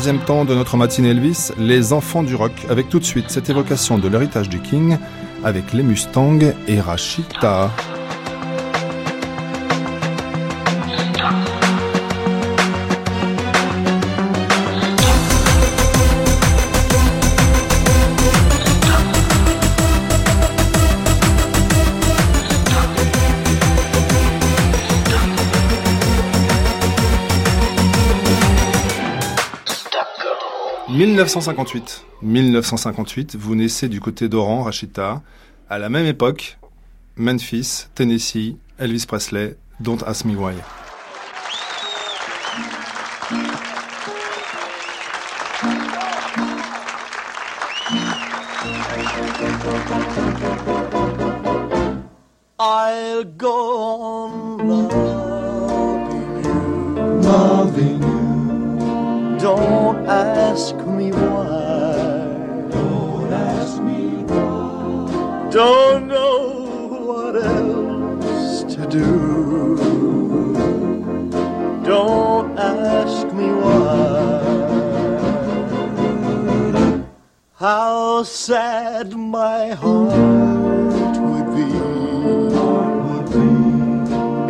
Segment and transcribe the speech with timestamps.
[0.00, 3.50] troisième temps de notre matinée Elvis, les enfants du rock, avec tout de suite cette
[3.50, 4.96] évocation de l'héritage du King,
[5.44, 7.70] avec les Mustangs et Rachita.
[31.20, 32.06] 1958.
[32.22, 35.20] 1958, vous naissez du côté d'Oran, Rachita.
[35.68, 36.56] À la même époque,
[37.16, 40.54] Memphis, Tennessee, Elvis Presley, Don't Ask Me Why.
[52.58, 59.38] I'll go on loving you, loving you.
[59.38, 62.68] Don't ask me why.
[62.70, 65.48] Don't ask me why.
[65.50, 69.80] Don't know what else to do.
[71.84, 74.60] Don't ask me why.
[77.56, 81.70] How sad my heart would be,
[83.06, 83.52] would be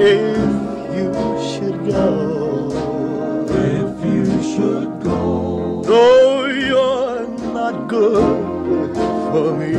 [0.03, 0.53] if
[0.97, 1.11] you
[1.51, 2.09] should go.
[3.49, 5.83] If you should go.
[5.83, 6.40] Though
[7.91, 8.95] good
[9.33, 9.75] for me,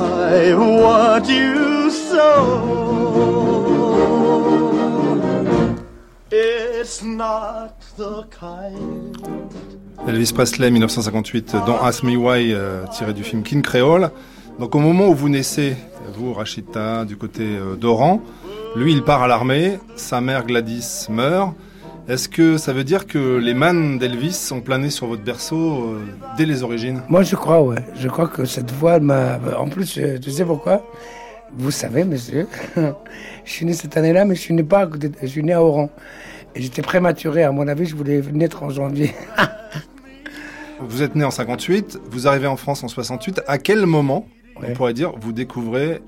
[0.00, 2.28] I want you so.
[6.30, 9.16] It's not the kind.
[10.06, 14.10] Elvis Presley, 1958, dans Ask Me Why, euh, tiré du film King Creole.
[14.60, 15.76] Donc au moment où vous naissez,
[16.14, 18.20] vous, Rachita, du côté euh, d'Oran,
[18.76, 21.54] lui, il part à l'armée, sa mère Gladys meurt.
[22.08, 26.04] Est-ce que ça veut dire que les mannes d'Elvis ont plané sur votre berceau euh,
[26.36, 27.00] dès les origines?
[27.08, 27.78] Moi, je crois, ouais.
[27.96, 29.38] Je crois que cette voix m'a.
[29.56, 30.84] En plus, euh, tu sais pourquoi?
[31.56, 32.48] Vous savez, monsieur.
[32.76, 34.80] je suis né cette année-là, mais je suis né pas.
[34.80, 35.90] à côté Je suis né à Oran.
[36.56, 37.44] Et j'étais prématuré.
[37.44, 39.14] À mon avis, je voulais naître en janvier.
[40.80, 43.42] Vous êtes né en 58, vous arrivez en France en 68.
[43.46, 44.26] À quel moment,
[44.56, 46.02] on pourrait dire, vous découvrez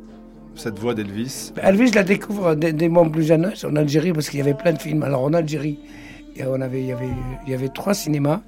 [0.57, 4.13] cette voix d'Elvis Elvis, je la découvre dès, dès mon plus jeune âge en Algérie
[4.13, 5.03] parce qu'il y avait plein de films.
[5.03, 5.79] Alors en Algérie,
[6.35, 7.09] il y a- on avait, il y avait,
[7.47, 8.41] il y avait trois cinémas.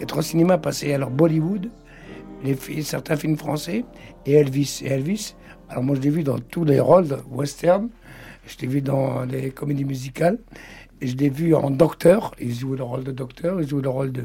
[0.00, 1.70] Les trois cinémas passaient alors Bollywood,
[2.82, 3.84] certains films français
[4.26, 4.80] et Elvis.
[4.84, 5.34] Et Elvis,
[5.68, 7.88] alors moi je l'ai vu dans tous les rôles western,
[8.46, 10.38] je l'ai vu dans les comédies musicales,
[11.00, 12.32] et je l'ai vu en docteur.
[12.40, 14.24] Il jouait le rôle de docteur, il jouait le rôle de,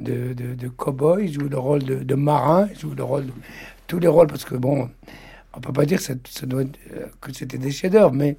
[0.00, 3.26] de, de, de cow-boy, il jouait le rôle de, de marin, il jouait le rôle
[3.26, 3.32] de
[3.86, 4.88] tous les rôles parce que bon,
[5.54, 6.64] on peut pas dire euh,
[7.20, 8.36] que c'était des chefs-d'œuvre, mais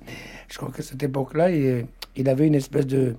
[0.50, 3.16] je crois qu'à cette époque-là, il, avait une espèce de.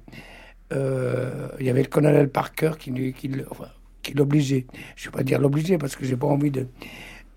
[0.72, 2.90] euh, il y avait le colonel Parker qui,
[4.14, 4.66] l'obligeait.
[4.96, 6.66] Je ne vais pas dire l'obliger parce que j'ai pas envie de,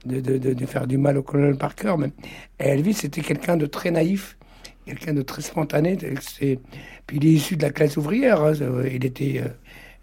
[0.05, 2.11] de, de- faire du mal au colonel Parker, mais
[2.59, 4.37] Elvis, c'était quelqu'un de très naïf,
[4.85, 5.97] quelqu'un de très spontané.
[5.97, 8.41] Puis il est issu de la classe ouvrière.
[8.43, 8.53] hein,
[8.91, 9.41] il était.
[9.45, 9.49] euh,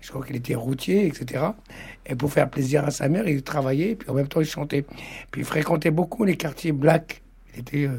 [0.04, 1.42] je crois qu'il était routier, etc.
[2.04, 4.84] Et pour faire plaisir à sa mère, il travaillait, puis en même temps, il chantait.
[5.30, 7.22] Puis il fréquentait beaucoup les quartiers blacks.
[7.54, 7.86] Il était.
[7.86, 7.96] euh,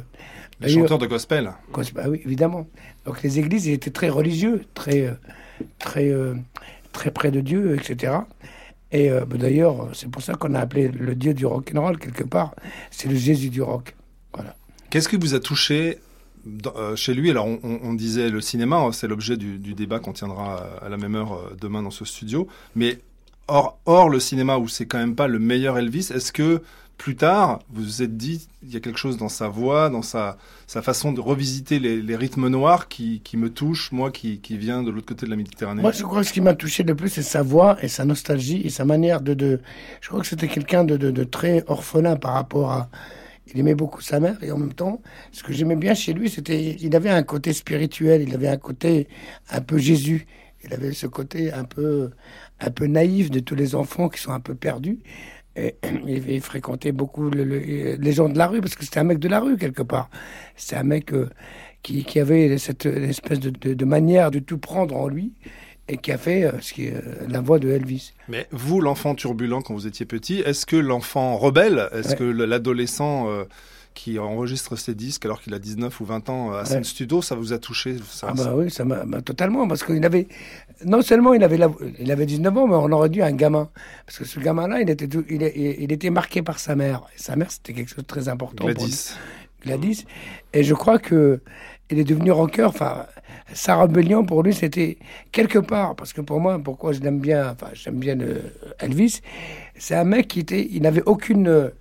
[0.62, 1.52] Les chanteurs de gospel.
[1.72, 2.68] Cos- bah oui, évidemment.
[3.06, 5.14] Donc les églises, ils étaient très religieux, très, euh,
[5.80, 6.36] très, euh,
[6.92, 8.14] très près de Dieu, etc.
[8.92, 11.82] Et euh, bah, d'ailleurs, c'est pour ça qu'on a appelé le Dieu du rock and
[11.82, 12.54] roll quelque part.
[12.92, 13.96] C'est le Jésus du rock.
[14.34, 14.56] Voilà.
[14.92, 15.98] Qu'est-ce qui vous a touché
[16.76, 20.64] euh, chez lui Alors, on, disait le cinéma, hein, c'est l'objet du, débat qu'on tiendra
[20.82, 22.48] à la même heure euh, demain dans ce studio.
[22.76, 23.00] Mais
[23.48, 26.62] hors, le cinéma, où c'est quand même pas le meilleur Elvis, est-ce que
[26.98, 30.02] plus tard, vous vous êtes dit, il y a quelque chose dans sa voix, dans
[30.02, 30.38] sa,
[30.68, 35.26] façon de revisiter les, rythmes noirs qui, me touche, moi qui, viens de l'autre côté
[35.26, 35.82] de la Méditerranée?
[35.82, 38.06] Moi, je crois que ce qui m'a touché le plus, c'est sa voix et sa
[38.06, 39.60] nostalgie et sa manière de.
[40.00, 42.90] Je crois que c'était quelqu'un de très orphelin par rapport à.
[43.54, 45.02] Il aimait beaucoup sa mère et en même temps,
[45.32, 48.58] ce que j'aimais bien chez lui, c'était il avait un côté spirituel, il avait un
[48.58, 49.08] côté
[49.52, 50.26] un peu Jésus,
[50.64, 52.12] il avait ce côté un peu
[52.60, 55.00] un peu naïf de tous les enfants qui sont un peu perdus.
[55.56, 55.76] Et
[56.08, 59.20] il, fréquentait beaucoup le- le- les gens de la rue parce que c'était un mec
[59.20, 60.10] de la rue quelque part.
[60.56, 61.30] C'était un mec euh,
[61.84, 65.34] qui, qui avait cette espèce de manière de tout prendre en lui
[65.88, 68.14] et qui a fait euh, ce qui est euh, la voix de Elvis.
[68.28, 72.16] Mais vous, l'enfant turbulent quand vous étiez petit, est-ce que l'enfant rebelle, est-ce Ouais.
[72.16, 73.44] que le- l'adolescent euh,
[73.94, 76.84] qui enregistre ses disques alors qu'il a 19 ou 20 ans à Ouais.
[76.84, 80.04] Studio, ça vous a touché ça- Ah bah oui, ça m'a bah, totalement parce qu'il
[80.06, 80.28] avait
[80.84, 83.70] non seulement il avait la- il avait 19 ans, mais on aurait dû un gamin
[84.06, 87.04] parce que ce gamin-là, il était tout- il, était marqué par sa mère.
[87.16, 88.66] Et sa mère, c'était quelque chose de très important.
[88.66, 88.74] pour.
[88.74, 89.14] Gladys.
[89.64, 90.06] Gladys.
[90.54, 91.40] Et je crois que
[91.90, 92.64] il est devenu rocker.
[92.64, 93.06] Enfin,
[93.54, 94.98] sa rébellion pour lui, c'était
[95.32, 98.40] quelque part, parce que pour moi, pourquoi je l'aime bien, enfin, j'aime bien euh,
[98.80, 99.22] Elvis,
[99.78, 101.72] c'est un mec qui était, il n'avait aucune,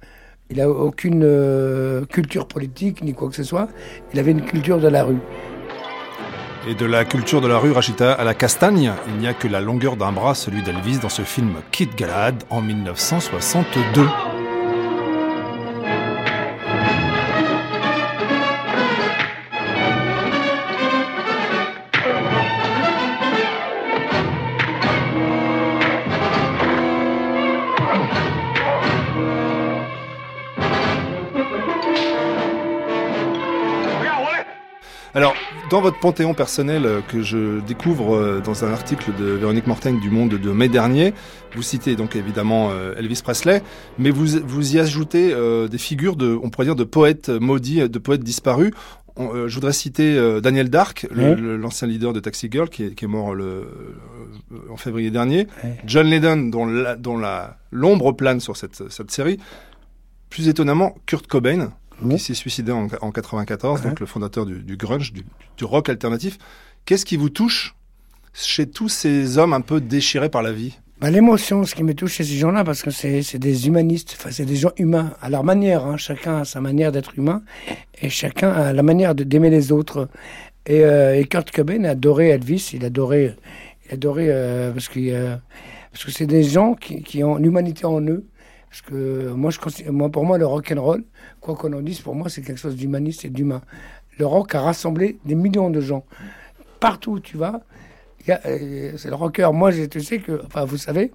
[0.51, 3.69] il a aucune euh, culture politique ni quoi que ce soit.
[4.13, 5.19] Il avait une culture de la rue.
[6.67, 9.49] Et de la culture de la rue, Rachita, à la castagne, il n'y a que
[9.49, 14.07] la longueur d'un bras, celui d'Elvis, dans ce film Kid Galad en 1962.
[35.75, 39.99] Dans votre panthéon personnel euh, que je découvre euh, dans un article de Véronique Mortaigne
[39.99, 41.15] du Monde de mai dernier,
[41.57, 43.61] vous citez donc évidemment euh, Elvis Presley,
[43.99, 45.35] mais vous, vous y ajoutez
[45.69, 48.71] des figures de, on pourrait dire, de poètes maudits, de poètes disparus.
[49.19, 53.67] je voudrais citer Daniel Dark, l'ancien leader de Taxi Girl, qui est, mort le,
[54.71, 55.49] en février dernier.
[55.87, 56.67] John Lennon, dont
[57.73, 59.39] l'ombre la, plane sur cette, cette série.
[60.31, 61.73] Plus étonnamment, Kurt Cobain,
[62.09, 65.25] qui s'est suicidé en, en 94, donc le fondateur du, grunge, du,
[65.65, 66.39] rock alternatif.
[66.85, 67.75] Qu'est-ce qui vous touche
[68.33, 70.79] chez tous ces hommes un peu déchirés par la vie?
[71.01, 74.31] Bah, L'émotion, ce qui me touche chez ces gens-là, parce que c'est des humanistes, enfin,
[74.31, 75.85] c'est des gens humains, à leur manière.
[75.85, 75.97] Hein.
[75.97, 77.43] Chacun a sa manière d'être humain,
[78.01, 80.09] et chacun a la manière d'aimer les autres.
[80.67, 83.37] Et, euh, et, Kurt Cobain adorait Elvis, il adorait,
[83.87, 85.37] il adorait euh, parce, que
[85.93, 88.25] parce que c'est des gens qui, qui ont l'humanité en eux.
[88.75, 91.05] Parce que moi, je, moi, pour moi, le rock and roll,
[91.41, 93.63] quoi qu'on en dise, pour moi, c'est quelque chose d'humaniste et d'humain.
[94.19, 96.05] Le rock a rassemblé des millions de gens.
[96.81, 97.61] Partout où tu vas,
[98.29, 99.49] euh, c'est le rocker.
[99.53, 101.13] Moi, je sais que, enfin, vous savez,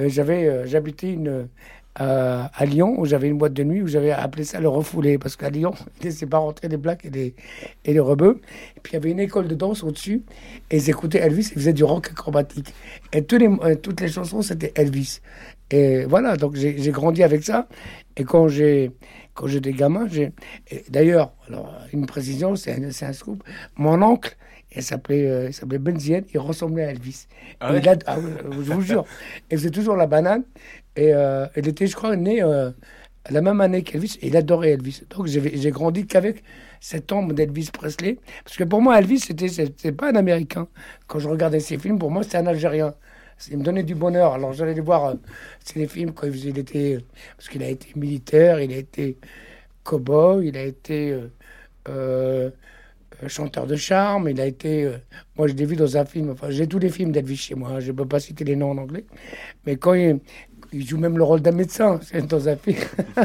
[0.00, 1.46] euh, j'avais, euh, j'habitais une,
[1.94, 5.36] à Lyon, où j'avais une boîte de nuit, où j'avais appelé ça le refoulé, parce
[5.36, 7.34] qu'à Lyon, ils ne laissaient pas rentrer les blacks et les,
[7.84, 8.40] et les rebeux.
[8.76, 10.24] Et puis il y avait une école de danse au-dessus,
[10.70, 12.74] et ils écoutaient Elvis, ils faisaient du rock acrobatique.
[13.12, 15.20] Et tous les, toutes les chansons, c'était Elvis.
[15.70, 17.68] Et voilà, donc j'ai grandi avec ça.
[18.16, 18.92] Et quand j'ai
[19.34, 20.32] quand j'étais gamin, j'ai
[20.88, 23.42] d'ailleurs, alors une précision, c'est un, un, scoop.
[23.76, 24.36] Mon oncle,
[24.74, 25.80] il s'appelait euh, il s'appelait
[26.32, 27.26] il ressemblait à Elvis.
[27.60, 27.72] Ah,
[28.06, 28.16] ah
[28.50, 29.04] je vous jure,
[29.50, 30.44] il faisait toujours la banane.
[30.96, 32.70] Et euh, il était, je crois, né euh,
[33.28, 34.18] la même année qu'Elvis.
[34.22, 35.02] Et il adorait Elvis.
[35.10, 36.42] Donc j'ai grandi qu'avec
[36.80, 38.18] cet ombre d'Elvis Presley.
[38.44, 40.68] Parce que pour moi, Elvis, c'était c'était pas un Américain.
[41.06, 42.94] Quand je regardais ses films, pour moi, c'était un Algérien
[43.50, 44.34] il me donnait du bonheur.
[44.34, 45.14] Alors j'allais les voir, euh,
[45.64, 46.98] c'est les films quand il était,
[47.36, 49.16] parce qu'il a été militaire, il a été
[49.84, 51.28] cowboy, il a été euh,
[51.88, 52.50] euh,
[53.28, 54.90] chanteur de charme, il a été,
[55.36, 57.70] moi je l'ai vu dans un film, enfin j'ai tous les films d'Elvis chez moi,
[57.70, 59.04] hein, je ne peux pas citer les noms en anglais,
[59.64, 60.20] mais quand il,
[60.72, 62.76] joue même le rôle d'un médecin dans un film.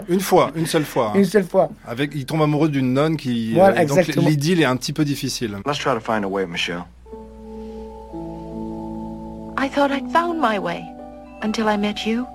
[0.08, 1.12] une fois, une seule fois.
[1.16, 1.69] Une seule fois.
[1.86, 3.54] Avec, il tombe amoureux d'une nonne qui.
[3.54, 5.58] Voilà, donc l'idylle est un petit peu difficile.
[5.66, 6.84] Let's try to find a way, Michelle.
[9.62, 10.81] I thought I'd found my way
[11.44, 12.28] until I met you.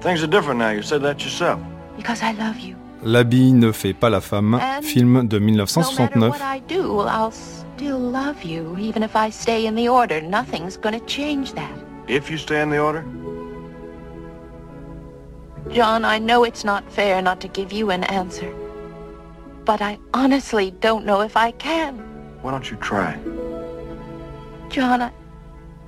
[0.00, 0.70] Things are different now.
[0.70, 1.58] You said that yourself.
[1.96, 2.76] Because I love you.
[3.02, 6.20] L'habit ne fait pas la femme, film de 1969.
[6.20, 10.20] No what I do, I'll still love you, even if I stay in the order.
[10.20, 11.76] Nothing's gonna change that.
[12.06, 13.04] If you stay in the order?
[15.72, 18.54] John, I know it's not fair not to give you an answer.
[19.64, 21.96] But I honestly don't know if I can.
[22.42, 23.18] Why don't you try?
[24.70, 25.10] John, I,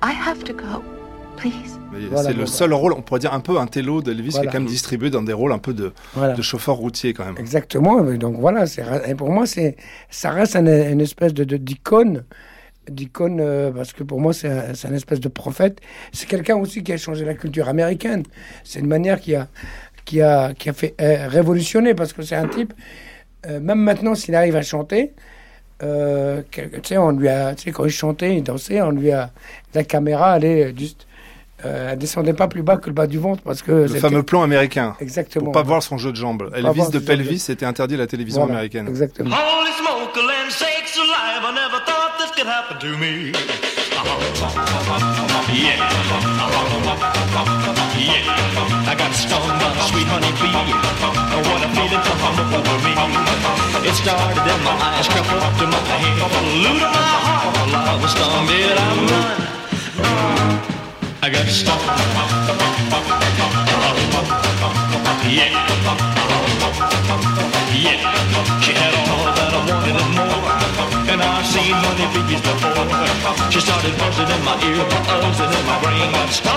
[0.03, 0.83] I have to go.
[1.37, 1.79] Please.
[2.23, 4.53] c'est le seul rôle, on pourrait dire un peu un télo d'Elvis qui est quand
[4.53, 7.37] même distribué dans des rôles un peu de, de chauffeur routier quand même.
[7.37, 8.01] Exactement.
[8.01, 8.65] Donc voilà,
[9.17, 9.75] pour moi, c'est
[10.09, 12.25] ça reste une, espèce de d'icône.
[12.89, 15.79] D'icône, euh, parce que pour moi, c'est un, une espèce de prophète.
[16.11, 18.23] C'est quelqu'un aussi qui a changé la culture américaine.
[18.63, 19.47] C'est une manière qui a,
[20.05, 22.73] qui a, qui a fait euh, révolutionner, parce que c'est un type,
[23.47, 25.13] euh, même maintenant, s'il arrive à chanter,
[25.83, 29.11] euh, tu sais, on lui a, tu sais, quand il chantait, il dansait, on lui
[29.11, 29.31] a,
[29.73, 31.07] la caméra allait juste,
[31.65, 34.23] euh, elle descendait pas plus bas que le bas du ventre parce que le fameux
[34.23, 34.95] plan américain.
[34.99, 35.45] Exactement.
[35.45, 36.51] Pour pas voir son jeu de jambes.
[36.55, 38.87] Elvis de pelvis était interdit à la télévision voilà, américaine.
[38.87, 39.35] Exactement.
[45.51, 45.57] To.
[45.57, 45.75] Yeah.
[47.99, 48.87] Yeah.
[48.87, 50.47] I got stung by a sweet honey bee.
[51.43, 52.23] What a feeling come
[52.55, 52.93] over me.
[53.83, 56.39] It started in my eyes, crept up to my head, to
[56.79, 57.51] my heart.
[57.67, 59.39] While I was stung, did I run?
[61.21, 61.83] I got stung.
[65.27, 65.51] Yeah.
[67.75, 67.99] Yeah.
[68.63, 70.30] She had all that I wanted and more.
[71.41, 73.51] And I've seen money figures before.
[73.51, 76.11] She started buzzing in my ear, buzzing in my brain.
[76.11, 76.53] Got stung.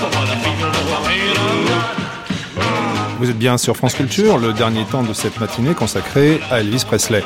[0.00, 3.18] But what I feel, no pain, I'm not.
[3.18, 6.84] Vous êtes bien sur France Culture, le dernier temps de cette matinée consacré à Elvis
[6.86, 7.24] Presley.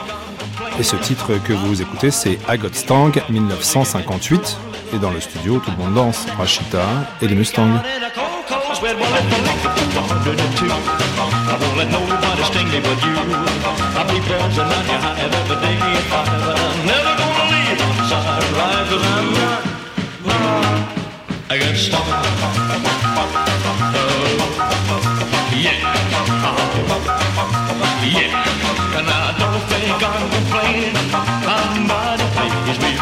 [0.78, 4.56] Et ce titre que vous écoutez, c'est I Got Stang 1958.
[4.94, 6.82] Et dans le studio, tout le monde danse, Rachita
[7.22, 7.80] et les Mustangs.
[21.52, 22.06] I got stung.
[25.58, 25.82] yeah.
[28.06, 28.30] yeah.
[28.94, 30.94] And I don't think I'm complaining.
[31.42, 32.92] I'm mighty pleased with me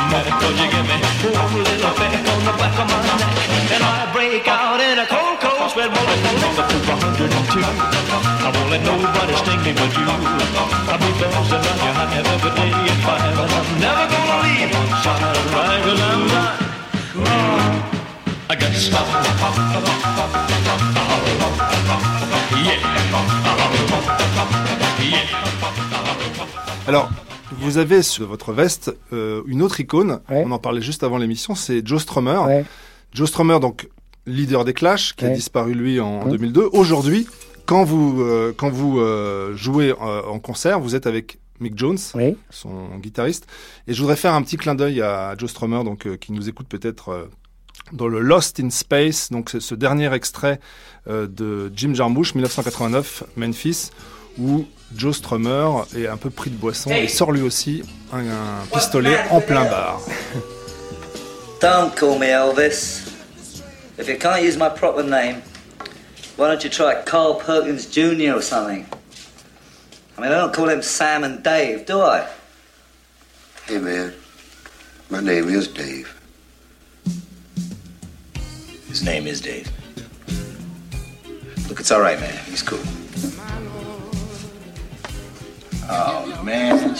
[0.40, 0.96] cause you give me
[1.36, 3.36] one little peck on the back of my neck.
[3.76, 6.67] And I break out in a cold, cold sweat, rolling from
[7.48, 7.64] the 102.
[7.64, 10.04] I won't let nobody sting me but you.
[10.04, 13.22] I'll be bouncing around your high every day at five.
[13.24, 15.22] And I'm never gonna leave one side
[15.54, 16.68] right cause I'm not.
[26.86, 27.10] Alors,
[27.52, 30.20] vous avez sur votre veste euh, une autre icône.
[30.30, 31.54] On en parlait juste avant l'émission.
[31.54, 32.64] C'est Joe Strummer.
[33.12, 33.88] Joe Strummer, donc
[34.28, 36.68] leader des Clash, qui a disparu lui en, 2002.
[36.72, 37.26] Aujourd'hui,
[37.66, 41.98] quand vous euh, quand vous euh, jouez en concert, vous êtes avec Mick Jones,
[42.50, 43.46] son guitariste.
[43.86, 46.68] Et je voudrais faire un petit clin d'œil à Joe Strummer, donc qui nous écoute
[46.68, 47.28] peut-être
[47.92, 50.60] dans le Lost in Space, donc c'est ce dernier extrait
[51.08, 53.90] euh, de Jim Jarmusch, 1989, Memphis,
[54.38, 57.82] où Joe Strummer est un peu pris de boisson et sort lui aussi
[58.12, 58.22] un,
[58.72, 60.00] pistolet en plein bar.
[61.60, 63.07] Don't call me Elvis.
[63.98, 65.42] If you can't use my proper name,
[66.36, 68.34] why don't you try Carl Perkins Jr.
[68.36, 68.86] or something?
[70.16, 72.28] I mean, I don't call him Sam and Dave, do I?
[73.66, 74.14] Hey, man.
[75.10, 76.14] My name is Dave.
[78.86, 79.68] His name is Dave.
[81.68, 82.38] Look, it's all right, man.
[82.44, 82.78] He's cool.
[85.90, 86.94] Oh, man.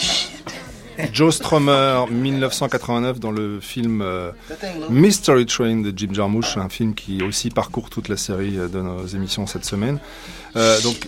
[1.13, 4.31] Joe Strummer, 1989, dans le film euh,
[4.89, 8.81] Mystery Train de Jim Jarmusch, un film qui aussi parcourt toute la série euh, de
[8.81, 9.99] nos émissions cette semaine.
[10.55, 11.07] Euh, donc,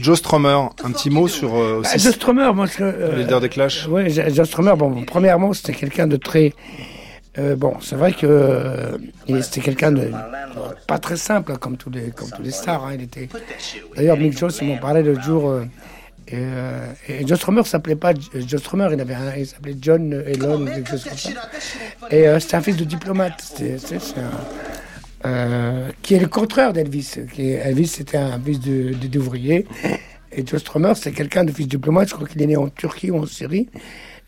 [0.00, 3.86] Joe Strummer, un petit mot sur euh, aussi, Joe Strummer, moi, euh, leader des Clash.
[3.88, 4.76] Oui, Joe Strummer.
[4.76, 6.52] Bon, premièrement, c'était quelqu'un de très
[7.38, 8.96] euh, bon, c'est vrai que euh,
[9.42, 10.10] c'était quelqu'un de
[10.86, 12.84] pas très simple comme tous les comme tous les stars.
[12.86, 12.92] Hein.
[12.94, 13.28] Il était.
[13.94, 15.60] D'ailleurs, Mick Jones, il m'en parlait l'autre jour.
[16.32, 20.12] Euh, et, et Joe Strummer s'appelait pas Joe Strummer, il avait un, il s'appelait John
[20.26, 20.66] Elon.
[22.10, 23.40] Et c'était un fils de diplomate.
[23.78, 24.00] C'est
[25.24, 27.14] un, qui est le contraire d'Elvis.
[27.38, 29.66] Elvis, c'était un fils d'ouvrier.
[30.32, 32.08] Et Joe Strummer, c'est quelqu'un de fils de diplomate.
[32.08, 33.68] Je crois qu'il est né en Turquie ou en Syrie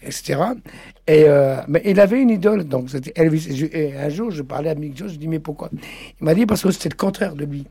[0.03, 0.41] etc.
[1.07, 3.69] Et euh, mais il avait une idole, donc c'était Elvis.
[3.73, 5.71] Et, un jour, je parlais à Mick Jones, je dis mais pourquoi?
[6.21, 7.67] Il m'a dit parce que c'était le contraire de lui.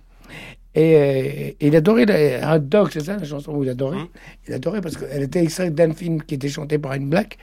[0.77, 3.97] Et, euh, il adorait un dog, c'est ça la chanson où il adorait.
[3.97, 4.09] Mmh.
[4.47, 7.39] Il adorait parce qu'elle était extraite d'un film qui était chanté par une black.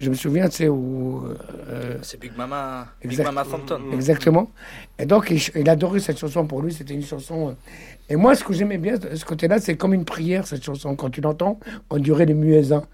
[0.00, 1.22] Je me souviens, c'est où.
[1.70, 3.92] Euh, c'est Big Mama, Big Mama Phantom.
[3.92, 4.50] Exactement.
[4.98, 6.72] Et donc, il, adorait cette chanson pour lui.
[6.72, 7.56] C'était une chanson.
[8.10, 10.96] et moi, ce que j'aimais bien de ce côté-là, c'est comme une prière, cette chanson.
[10.96, 12.84] Quand tu l'entends, on dirait les muezzins.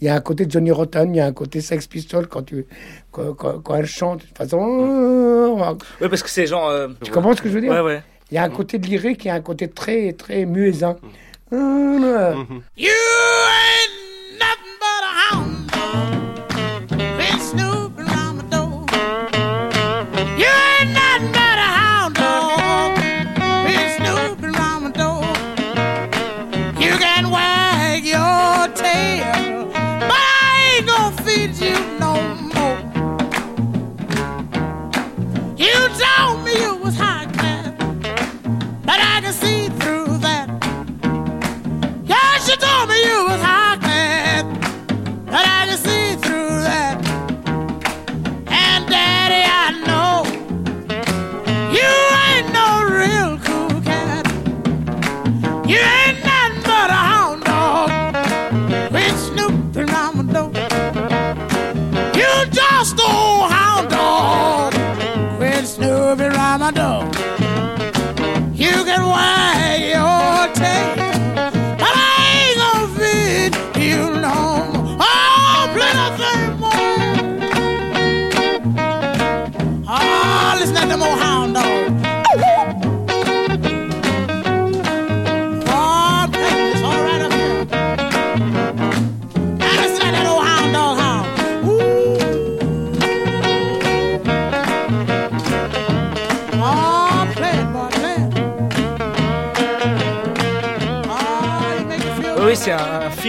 [0.00, 2.44] Il y a un côté Johnny Rotten, il y a un côté Sex Pistol quand,
[2.44, 2.66] tu,
[3.10, 4.22] quand, quand, elle chante.
[4.22, 5.76] De toute façon.
[6.00, 6.68] Oui, parce que c'est genre.
[6.70, 7.72] Euh, tu comprends ce que je veux dire?
[7.72, 8.02] Ouais, ouais.
[8.30, 10.96] Il y a un côté de lyrique, il y a un côté très, très muezzin.
[11.50, 12.62] Mm.
[12.76, 13.97] You ain't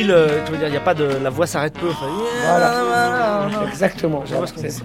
[0.09, 1.89] euh, tu veux dire, il y a pas de, la voix s'arrête peu.
[1.89, 2.07] Enfin,
[2.45, 3.49] Voilà.
[3.67, 4.23] Exactement.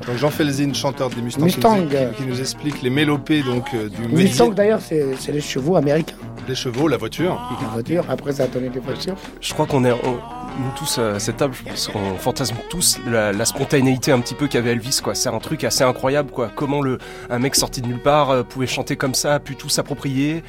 [0.07, 1.75] Donc Jean Felzin, chanteur des Mustangs, Mustang.
[1.77, 5.33] Qui, nous, qui- qui nous explique les mélopées donc euh, du Mustang métier, d'ailleurs, c'est
[5.33, 6.15] les chevaux américains.
[6.49, 7.41] les chevaux, la voiture.
[7.63, 9.15] La voiture, après ça a donné des voitures.
[9.41, 10.19] Je crois qu'on est, on-
[10.57, 14.35] nous tous à cette table, je pense qu'on fantasme tous la, la spontanéité un petit
[14.35, 15.15] peu qu'avait Elvis, quoi.
[15.17, 16.49] C'est un truc assez incroyable, quoi.
[16.55, 19.57] Comment le, un mec sorti de nulle part euh, pouvait chanter comme ça, a pu
[19.57, 20.45] tout s'approprier.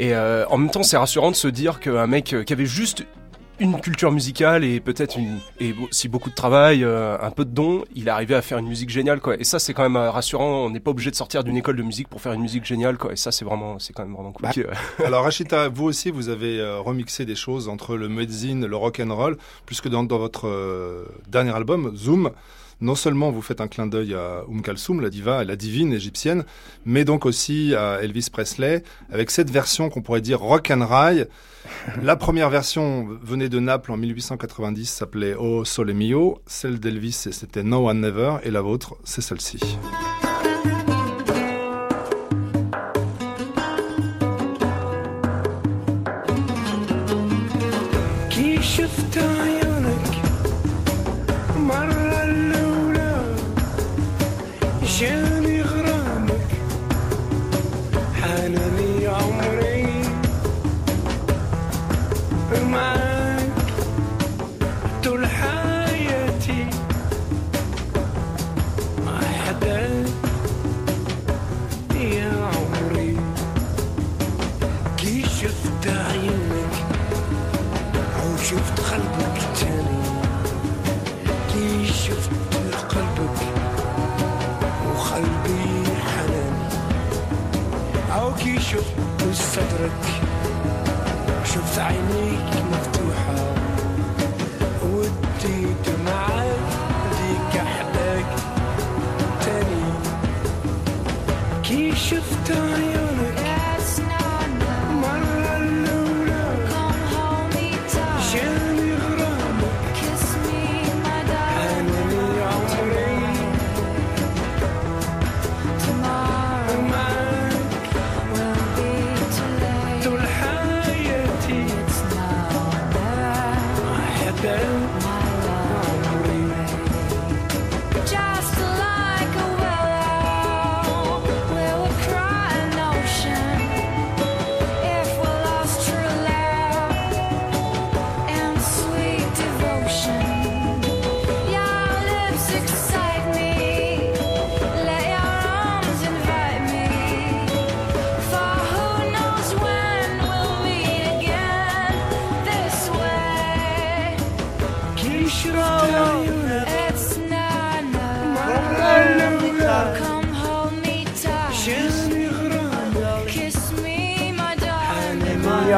[0.00, 2.66] Et euh, en même temps, c'est rassurant de se dire qu'un mec euh, qui avait
[2.66, 3.04] juste
[3.58, 7.50] une culture musicale et peut-être une et aussi beaucoup de travail, euh, un peu de
[7.50, 9.36] don, il est arrivé à faire une musique géniale, quoi.
[9.38, 10.64] Et ça, c'est quand même euh, rassurant.
[10.64, 12.98] On n'est pas obligé de sortir d'une école de musique pour faire une musique géniale,
[12.98, 13.12] quoi.
[13.12, 14.48] Et ça, c'est vraiment, c'est quand même vraiment cool.
[14.56, 14.72] Bah.
[15.04, 19.00] Alors Rachita, vous aussi, vous avez euh, remixé des choses entre le mezzine, le rock
[19.00, 22.30] and roll, puisque dans, dans votre euh, dernier album, Zoom,
[22.80, 26.44] non seulement vous faites un clin d'œil à Oum Kalsoum, la diva, la divine égyptienne,
[26.84, 31.26] mais donc aussi à Elvis Presley, avec cette version qu'on pourrait dire rock and rail.
[32.02, 36.42] La première version venait de Naples en 1890, s'appelait Oh Sole Mio.
[36.46, 39.60] Celle d'Elvis, c'était No One Never, et la vôtre, c'est celle-ci.
[89.54, 90.04] صدرك.
[91.44, 92.53] شفت عينيك؟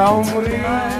[0.07, 0.96] Calma, Murilo.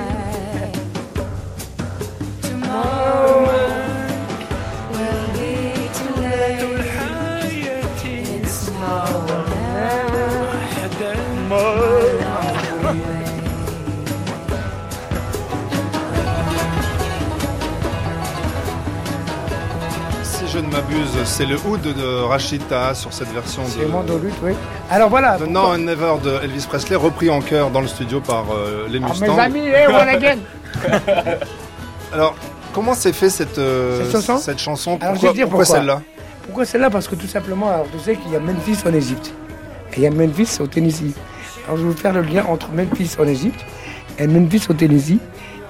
[21.26, 23.86] C'est le Hood de Rachita sur cette version C'est de...
[23.92, 24.54] Mandolute, oui.
[24.90, 25.38] Alors voilà.
[25.38, 28.88] The Now and Never de Elvis Presley, repris en chœur dans le studio par euh,
[28.90, 29.36] les Ah, Mustangs.
[29.36, 30.38] mes amis, hey, one again.
[32.14, 32.36] Alors,
[32.74, 34.98] comment s'est fait cette, euh, Cette chanson cette chanson?
[35.02, 35.78] Alors, je Pourquoi, vais dire pourquoi pourquoi.
[35.80, 36.02] celle-là?
[36.46, 36.90] Pourquoi celle-là?
[36.90, 39.34] Parce que tout simplement, alors tu sais qu'il y a Memphis en Égypte.
[39.94, 41.14] Et il y a Memphis au Tennessee.
[41.66, 43.60] Alors je vais vous faire le lien entre Memphis en Égypte
[44.18, 45.20] et Memphis au Tennessee.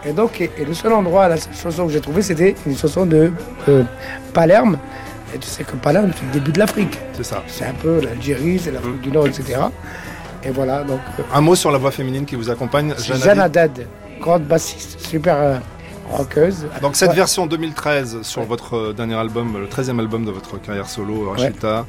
[0.06, 2.78] Et donc, et, et le seul endroit, la seule chanson que j'ai trouvée, c'était une
[2.78, 3.32] chanson de
[3.68, 3.84] euh,
[4.34, 4.78] Palerme.
[5.42, 6.98] Sais que Palerme, c'est le début de l'Afrique.
[7.14, 7.44] C'est ça.
[7.48, 9.60] C'est un peu l'Algérie, c'est l'Afrique du Nord, etc.
[10.44, 13.40] Et voilà, donc euh, Un mot sur la voix féminine qui vous accompagne, Jeanne.
[13.40, 13.88] Haddad,
[14.22, 15.58] grande bassiste, super euh,
[16.12, 16.68] rockeuse.
[16.82, 20.88] Donc cette version 2013 sur votre euh, dernier album, le 13e album de votre carrière
[20.88, 21.86] solo, Rachita,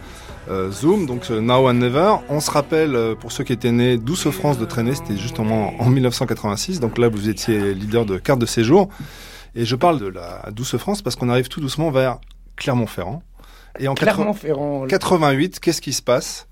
[0.51, 2.15] euh, Zoom, donc euh, Now and Never.
[2.31, 5.17] On se rappelle, euh, pour ceux qui étaient nés, d'où ce France de traîner, c'était
[5.17, 6.81] justement en 1986.
[6.81, 8.89] Donc là, vous étiez leader de carte de séjour.
[9.55, 12.19] Et je parle de la Douce France parce qu'on arrive tout doucement vers
[12.57, 13.23] Clermont-Ferrand.
[13.79, 14.87] Et en 80 Clermont-Ferrand.
[14.87, 16.47] 88, qu'est-ce qui se passe?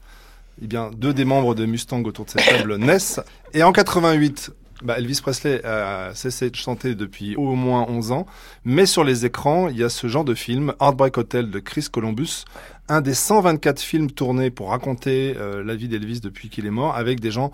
[0.63, 3.21] Eh bien, deux des membres de Mustang autour de cette table naissent.
[3.53, 8.27] Et en 88, bah, Elvis Presley a cessé de chanter depuis au moins 11 ans.
[8.65, 11.87] Mais sur les écrans, il y a ce genre de film, Heartbreak Hotel de Chris
[11.91, 12.45] Columbus,
[12.89, 16.95] un des 124 films tournés pour raconter euh, la vie d'Elvis depuis qu'il est mort,
[16.97, 17.53] avec des gens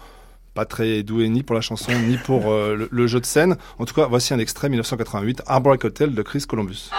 [0.54, 3.56] pas très doué ni pour la chanson ni pour euh, le, le jeu de scène.
[3.78, 6.90] En tout cas, voici un extrait 1988, Heartbreak Hotel de Chris Columbus.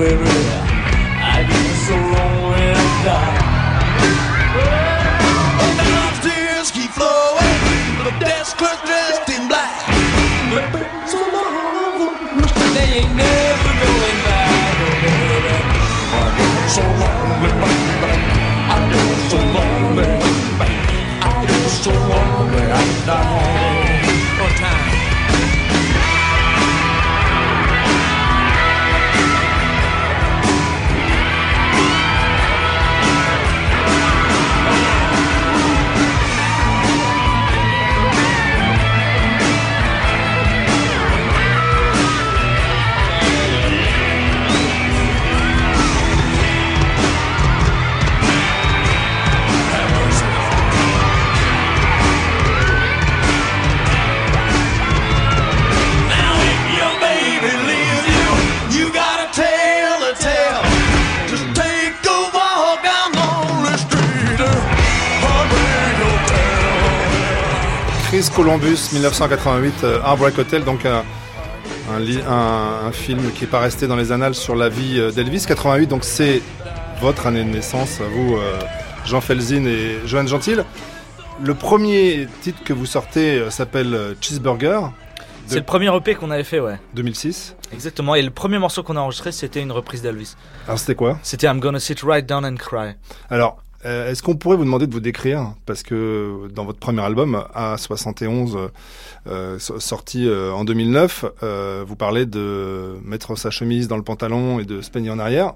[0.00, 0.59] Hallelujah.
[68.42, 71.02] Columbus, 1988, euh, Heartbreak Hotel, donc un,
[72.90, 75.44] film qui n'est pas resté dans les annales sur la vie euh, d'Elvis.
[75.46, 76.40] 88, donc c'est
[77.02, 78.58] votre année de naissance, vous, euh,
[79.04, 80.56] Jean Felzin et Joanne Gentil.
[81.42, 84.90] Le premier titre que vous sortez euh, s'appelle Cheeseburger,
[85.46, 86.80] C'est le premier EP qu'on avait fait, ouais.
[86.94, 87.56] 2006.
[87.74, 88.14] Exactement.
[88.14, 90.34] Et le premier morceau qu'on a enregistré, c'était une reprise d'Elvis.
[90.66, 91.18] Alors c'était quoi?
[91.22, 92.92] C'était I'm Gonna Sit Right Down and Cry.
[93.28, 97.02] Alors, euh, est-ce qu'on pourrait vous demander de vous décrire Parce que dans votre premier
[97.02, 98.68] album, A71, euh,
[99.26, 104.02] euh, so- sorti euh, en 2009, euh, vous parlez de mettre sa chemise dans le
[104.02, 105.54] pantalon et de se peigner en arrière.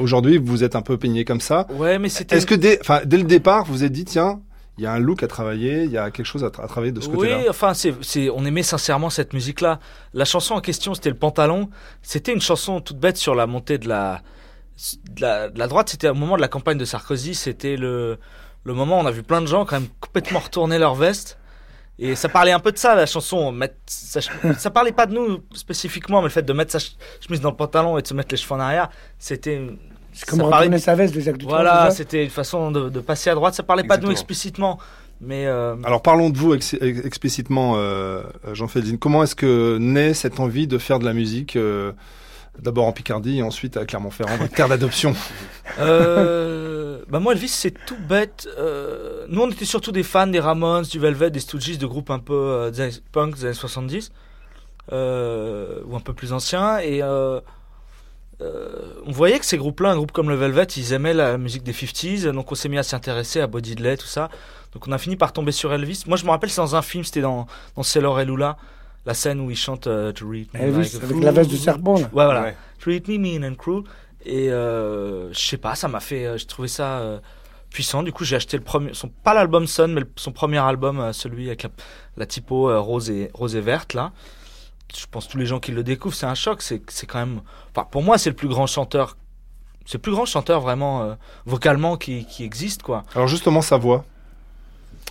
[0.00, 1.66] Aujourd'hui, vous êtes un peu peigné comme ça.
[1.70, 2.36] Ouais, mais c'était.
[2.36, 4.40] Est-ce que dès, enfin, dès le départ, vous vous êtes dit, tiens,
[4.76, 6.66] il y a un look à travailler, il y a quelque chose à, tra- à
[6.66, 9.78] travailler de ce Oui, côté-là enfin, c'est, c'est, on aimait sincèrement cette musique-là.
[10.14, 11.70] La chanson en question, c'était le pantalon.
[12.02, 14.20] C'était une chanson toute bête sur la montée de la,
[15.10, 15.88] de la, de la droite.
[15.88, 17.34] C'était au moment de la campagne de Sarkozy.
[17.34, 18.18] C'était le,
[18.64, 21.38] le moment où on a vu plein de gens quand même complètement retourner leur veste.
[21.98, 23.52] Et ça parlait un peu de ça, la chanson.
[23.52, 24.20] Mettre sa
[24.58, 27.50] ça parlait pas de nous spécifiquement, mais le fait de mettre sa ch- chemise dans
[27.50, 29.60] le pantalon et de se mettre les cheveux en arrière, c'était.
[30.14, 32.88] C'est comme ça retourner parlait- sa veste de Jacques Dutronc, Voilà, c'était une façon de,
[32.90, 33.54] de passer à droite.
[33.54, 34.78] Ça parlait pas de nous explicitement.
[35.20, 38.96] Mais euh, Alors parlons de vous ex- ex- explicitement, euh, Jean Felzin.
[38.96, 41.92] Comment est-ce que naît cette envie de faire de la musique euh,
[42.58, 45.14] D'abord en Picardie et ensuite à Clermont-Ferrand, terre d'adoption.
[45.78, 48.46] Euh, bah moi Elvis c'est tout bête.
[48.58, 52.10] Euh, nous on était surtout des fans des Ramones, du Velvet, des Stooges, de groupes
[52.10, 54.12] un peu euh, des punk des années 70
[54.92, 57.40] euh, ou un peu plus anciens et euh,
[59.06, 61.72] on voyait que ces groupes-là, un groupe comme le Velvet, ils aimaient la musique des
[61.72, 64.30] 50s, donc on s'est mis à s'y intéresser à Body Delay, tout ça.
[64.72, 66.04] Donc on a fini par tomber sur Elvis.
[66.06, 68.56] Moi je me rappelle c'est dans un film, c'était dans, dans Sailor et Lula,
[69.06, 71.56] la scène où il chante euh, Treat me Elvis, like a avec la veste de
[71.56, 72.00] serpent, là.
[72.12, 72.42] Ouais, voilà.
[72.42, 72.56] Ouais.
[72.80, 73.82] Treat me mean and cruel.
[74.24, 76.24] Et euh, je sais pas, ça m'a fait.
[76.26, 77.18] euh, J'ai trouvé ça euh,
[77.70, 78.02] puissant.
[78.04, 78.94] Du coup, j'ai acheté le premier.
[78.94, 81.70] Son, pas l'album Sun, mais le- son premier album, euh, celui avec la,
[82.18, 84.12] la typo euh, rose, et, rose et verte, là.
[84.96, 86.62] Je pense que tous les gens qui le découvrent, c'est un choc.
[86.62, 87.40] C'est c'est quand même.
[87.74, 89.16] Enfin, pour moi, c'est le plus grand chanteur.
[89.86, 93.02] C'est le plus grand chanteur vraiment euh, vocalement qui, qui existe, quoi.
[93.16, 94.04] Alors justement, sa voix.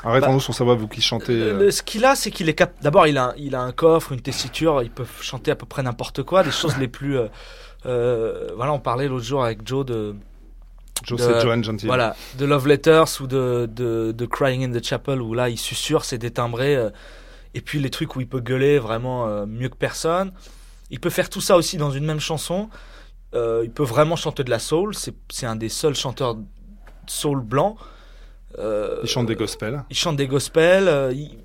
[0.03, 1.33] Arrêtons-nous Bah, sur sa voix, vous qui chantez.
[1.33, 2.73] Euh, le- ce qu'il a, c'est qu'il est cap.
[2.81, 4.81] D'abord, il a, un- il a un coffre, une tessiture.
[4.81, 7.17] Il peut chanter à peu près n'importe quoi, des choses les plus.
[7.17, 7.27] euh,
[7.85, 10.15] euh, voilà, on parlait l'autre jour avec Joe de.
[11.03, 11.85] Joe, c'est Joanne Gentil.
[11.87, 15.57] Voilà, de Love Letters ou de, de, de Crying in the Chapel où là il
[15.57, 16.75] susurre, c'est détimbré.
[16.75, 16.89] euh,
[17.53, 20.31] et puis les trucs où il peut gueuler vraiment mieux que personne.
[20.89, 22.69] Il peut faire tout ça aussi dans une même chanson.
[23.33, 24.93] Il peut vraiment chanter de la soul.
[25.29, 26.37] C'est un des seuls chanteurs
[27.07, 27.77] soul blancs.
[28.59, 29.83] Euh, Il chante des gospels.
[29.89, 30.87] il chante des gospels.
[30.87, 31.37] euh, il-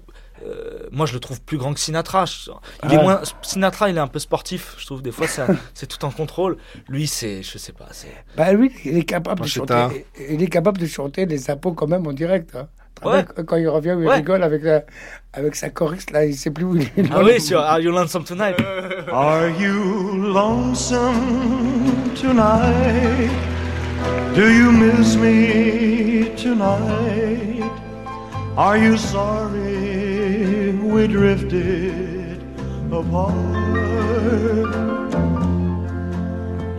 [0.46, 2.24] euh, moi, je le trouve plus grand que Sinatra.
[2.26, 3.02] Je- il Ah est ouais.
[3.02, 4.74] moins, Sinatra, il est un peu sportif.
[4.78, 6.56] Je trouve des fois, ça- c'est tout en contrôle.
[6.88, 8.12] Lui, c'est, je sais pas, c'est.
[8.36, 10.06] Bah oui, il est capable de chanter.
[10.30, 12.54] Il est capable de chanter les impôts quand même en direct.
[12.54, 12.68] hein.
[13.04, 13.26] Ouais.
[13.46, 14.14] Quand il revient, il Ouais.
[14.14, 14.82] rigole avec, la-
[15.34, 17.10] avec sa choriste, là, il sait plus où il est.
[17.12, 18.56] Ah oui, sur Are You Lonesome Tonight
[19.12, 21.14] Are you lonesome
[22.14, 23.30] tonight?
[24.34, 27.70] Do you miss me tonight?
[28.56, 32.42] Are you sorry we drifted
[32.92, 33.34] apart?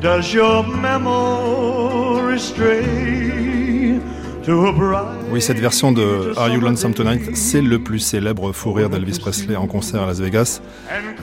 [0.02, 4.00] Does your memory stray
[4.44, 8.52] to a bright Oui, cette version de Are You Lonesome Tonight, c'est le plus célèbre
[8.54, 10.62] fou rire d'Elvis Presley en concert à Las Vegas.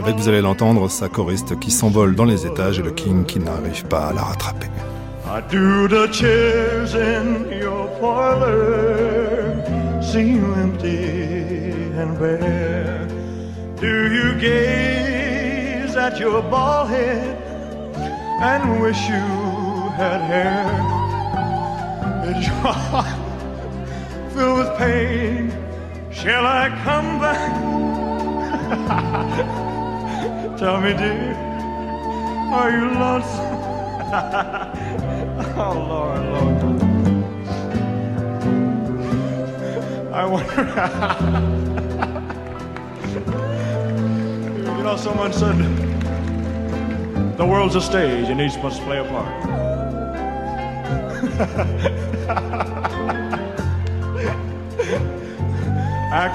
[0.01, 3.38] Avec, vous allez l'entendre, sa choriste qui s'envole dans les étages et le King qui
[3.38, 4.67] n'arrive pas à la rattraper.
[5.35, 9.51] I do the chairs in your parlor
[10.01, 13.05] seem empty and bare?
[13.81, 17.37] Do you gaze at your bald head
[18.42, 19.27] and wish you
[19.99, 20.70] had hair?
[22.31, 23.18] Is your heart
[24.33, 25.51] filled with pain?
[26.12, 27.53] Shall I come back?
[30.61, 31.35] Tell me, dear,
[32.55, 33.55] are you lonesome?
[35.57, 36.55] oh, Lord, Lord.
[40.12, 40.64] I wonder.
[44.77, 45.57] you know, someone said
[47.37, 49.45] the world's a stage and each must play a part.
[56.17, 56.29] I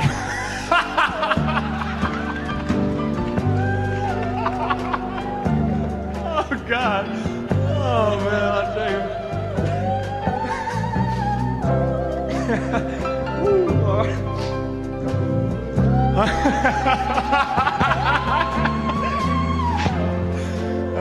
[16.24, 16.28] and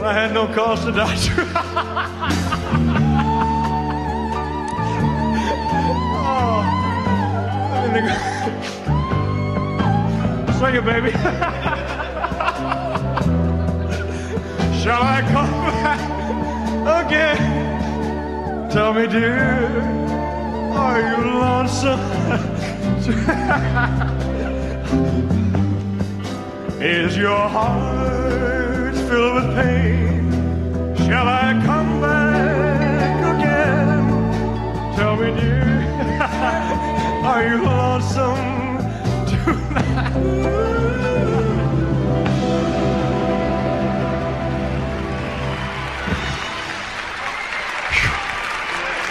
[0.07, 0.93] I had no cause to
[1.27, 1.35] you.
[6.23, 6.63] oh,
[10.61, 11.11] sing it, baby.
[14.81, 15.51] Shall I come
[15.83, 16.01] back
[17.07, 18.71] again?
[18.71, 19.83] Tell me, dear,
[20.75, 21.99] are you lonesome?
[26.81, 30.31] Is your heart filled with pain?
[30.95, 34.07] Shall I come back again?
[34.95, 35.83] Tell me, dear,
[37.25, 38.79] are you lonesome
[39.27, 40.15] tonight?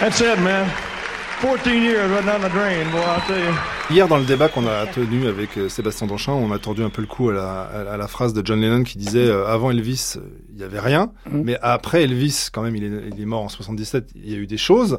[0.00, 0.70] That's it, man.
[1.40, 3.77] 14 years right down the drain, boy, I'll tell you.
[3.90, 6.90] Hier, dans le débat qu'on a tenu avec euh, Sébastien Donchin, on a tordu un
[6.90, 10.16] peu le coup à la, phrase de John Lennon qui disait euh, avant Elvis,
[10.58, 11.42] il y avait rien, Mhm.
[11.44, 14.38] mais après Elvis, quand même, il est, il est mort en 77, il y a
[14.38, 14.98] eu des choses.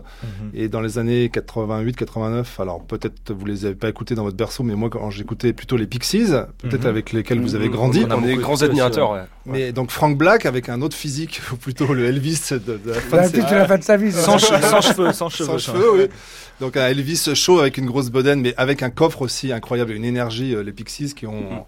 [0.53, 4.37] Et dans les années 88, 89, alors peut-être vous les avez pas écoutés dans votre
[4.37, 6.27] berceau, mais moi quand j'écoutais plutôt les Pixies,
[6.59, 6.89] peut-être Mhm.
[6.89, 8.05] avec lesquels vous avez grandi.
[8.07, 9.19] On a On est grands admirateurs, ouais.
[9.19, 9.25] ouais.
[9.47, 12.93] Mais donc Frank Black avec un autre physique, ou plutôt le Elvis de, de la
[12.95, 14.13] fin Bah, de la fin de sa vie.
[14.13, 16.07] Sans che- sans cheveux, sans cheveux, Sans cheveux, oui.
[16.61, 20.05] Donc un Elvis chaud avec une grosse bedaine, mais avec un coffre aussi incroyable, une
[20.05, 20.55] énergie.
[20.55, 21.65] euh, les Pixies qui ont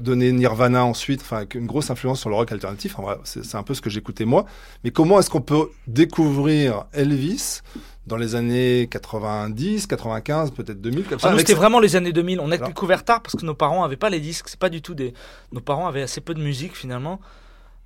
[0.00, 2.98] donné Nirvana ensuite, enfin une grosse influence sur le rock alternatif.
[2.98, 4.44] Enfin, c'est un peu ce que j'écoutais moi.
[4.84, 7.60] Mais comment est-ce qu'on peut découvrir Elvis
[8.06, 12.12] dans les années 90, 95, peut-être 2000 comme ça Ah, nous, c'était vraiment les années
[12.12, 12.40] 2000.
[12.40, 12.68] On a Alors.
[12.68, 14.48] découvert tard parce que nos parents avaient pas les disques.
[14.48, 15.12] C'est pas du tout des.
[15.52, 17.20] Nos parents avaient assez peu de musique finalement.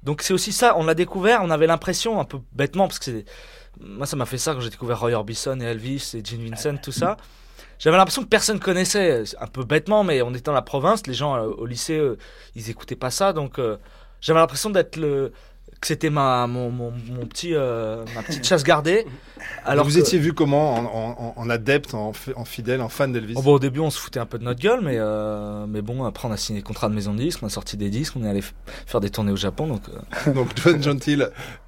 [0.03, 0.77] Donc c'est aussi ça.
[0.77, 1.41] On l'a découvert.
[1.43, 3.25] On avait l'impression un peu bêtement parce que.
[3.81, 6.77] Moi, ça m'a fait ça quand j'ai découvert Roy Orbison et Elvis et Gene Vincent,
[6.83, 7.17] tout ça.
[7.81, 11.15] J'avais l'impression que personne connaissait, un peu bêtement, mais on était dans la province, les
[11.15, 12.19] gens euh, au lycée, euh,
[12.55, 13.79] ils écoutaient pas ça, donc euh,
[14.21, 15.33] j'avais l'impression d'être le,
[15.81, 19.07] que c'était ma, mon, mon, mon petit, euh, ma petite chasse gardée.
[19.65, 22.13] Alors vous que- étiez vu comment en, en- en adepte, en,
[22.45, 24.61] fidèle, en fan d'Elvis Oh, bon, au début, on se foutait un peu de notre
[24.61, 27.41] gueule, mais, euh, mais bon, après, on a signé des contrats de maison de disques,
[27.43, 28.43] on a sorti des disques, on est allé
[28.87, 29.83] faire des tournées au Japon, donc.
[30.27, 31.21] euh, Donc John Gentil,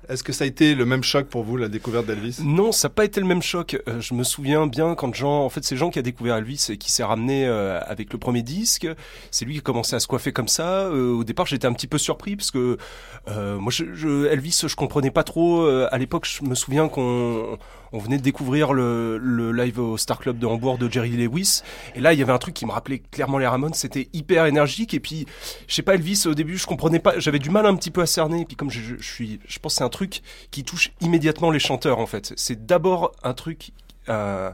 [0.08, 2.38] est-ce que ça a été le même choc pour vous la découverte d'Elvis?
[2.42, 3.80] Non, ça n'a pas été le même choc.
[3.88, 6.66] Euh, je me souviens bien quand Jean, en fait, c'est Jean qui a découvert Elvis
[6.70, 8.86] et qui s'est ramené euh, avec le premier disque.
[9.30, 10.80] C'est lui qui a commencé à se coiffer comme ça.
[10.86, 12.76] Euh, au départ, j'étais un petit peu surpris parce que
[13.28, 15.62] euh, moi, je, je- Elvis, je comprenais pas trop.
[15.62, 17.56] Euh, à l'époque, je me souviens qu'on
[17.94, 21.60] on venait de découvrir le, le live au Star Club de Hambourg de Jerry Lewis.
[21.94, 23.74] Et là, il y avait un truc qui me rappelait clairement les Ramones.
[23.74, 24.94] C'était hyper énergique.
[24.94, 25.26] Et puis,
[25.68, 27.18] je sais pas, Elvis, au début, je comprenais pas.
[27.18, 28.40] J'avais du mal un petit peu à cerner.
[28.40, 30.90] Et puis, comme je, je- je suis, je pense que c'est un truc qui touche
[31.02, 32.32] immédiatement les chanteurs, en fait.
[32.36, 33.72] C'est d'abord un truc,
[34.08, 34.50] euh,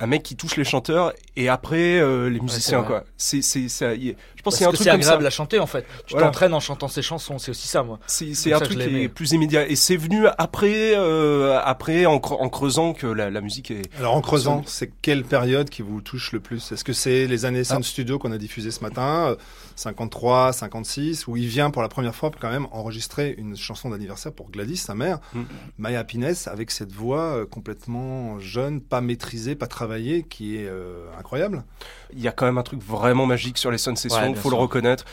[0.00, 3.04] un mec qui touche les chanteurs et après euh, les musiciens, quoi.
[3.16, 4.16] C'est, c'est, ça, y est.
[4.40, 5.26] je pense qu'il y a un truc c'est comme agréable ça.
[5.26, 5.82] à chanter en fait.
[6.06, 6.28] Tu Voilà.
[6.28, 7.98] t'entraînes en chantant ces chansons, c'est aussi ça moi.
[8.06, 12.16] C'est un ça, truc qui est plus immédiat et c'est venu après, euh, après en,
[12.16, 13.82] cre- en creusant que la, la musique est.
[13.98, 16.72] Alors en creusant, c'est quelle période qui vous touche le plus?
[16.72, 17.64] Est-ce que c'est les années Ah.
[17.74, 19.36] Sound Studio qu'on a diffusé ce matin, euh,
[19.76, 24.32] 53, 56, où il vient pour la première fois quand même enregistrer une chanson d'anniversaire
[24.32, 25.42] pour Gladys, sa mère, Mm.
[25.78, 31.06] My Happiness, avec cette voix euh, complètement jeune, pas maîtrisée, pas travaillée, qui est euh,
[31.18, 31.64] incroyable?
[32.12, 33.98] Il y a quand même un truc vraiment magique sur les Sun Ouais,
[34.32, 35.04] Bien faut le reconnaître.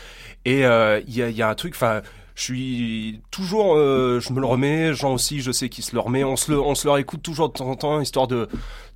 [0.46, 2.02] Et euh, il y, a, il y a un truc, enfin.
[2.36, 4.94] Je suis toujours, euh, je me le remets.
[4.94, 6.24] Jean aussi, je sais qu'il se le remet.
[6.24, 8.48] On se le, on se le réécoute toujours de temps en temps, histoire de,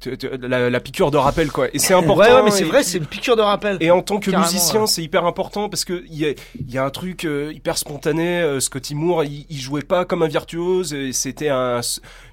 [0.05, 1.67] de- de- la, la piqûre de rappel, quoi.
[1.73, 2.21] Et c'est important.
[2.21, 3.77] Ouais, ouais, mais c'est vrai, c'est une piqûre de rappel.
[3.79, 4.85] Et en tant que Carrément, musicien, ouais.
[4.85, 7.79] c'est hyper important parce que il y a, il y a un truc euh, hyper
[7.79, 8.41] spontané.
[8.43, 10.95] euh, Scotty Moore, il, il jouait pas comme un virtuose.
[11.11, 11.81] C'était un,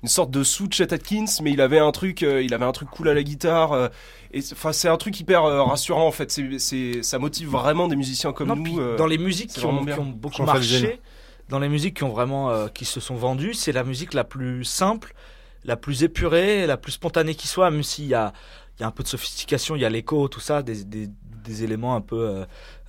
[0.02, 2.66] une sorte de sous de Chet Atkins, mais il avait un truc, euh, il avait
[2.66, 3.88] un truc cool à la guitare.
[4.32, 6.30] Et c'est- enfin, c'est un truc hyper euh, rassurant en fait.
[6.58, 8.62] C'est, ça motive vraiment des musiciens comme Non, nous.
[8.62, 11.00] puis euh, dans les musiques qui ont, qui beaucoup marché,
[11.48, 14.24] dans les musiques qui ont vraiment euh, qui se sont vendues, c'est la musique la
[14.24, 15.14] plus simple,
[15.64, 18.32] la plus épurée, la plus spontanée qui soit, même s'il y a
[18.78, 21.08] il y a un peu de sophistication, il y a l'écho, tout ça, des, des,
[21.44, 22.44] des éléments un peu euh,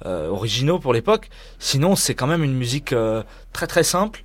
[0.05, 1.29] euh, originaux pour l'époque.
[1.57, 3.23] Sinon, c'est quand même une musique euh,
[3.53, 4.21] très très simple.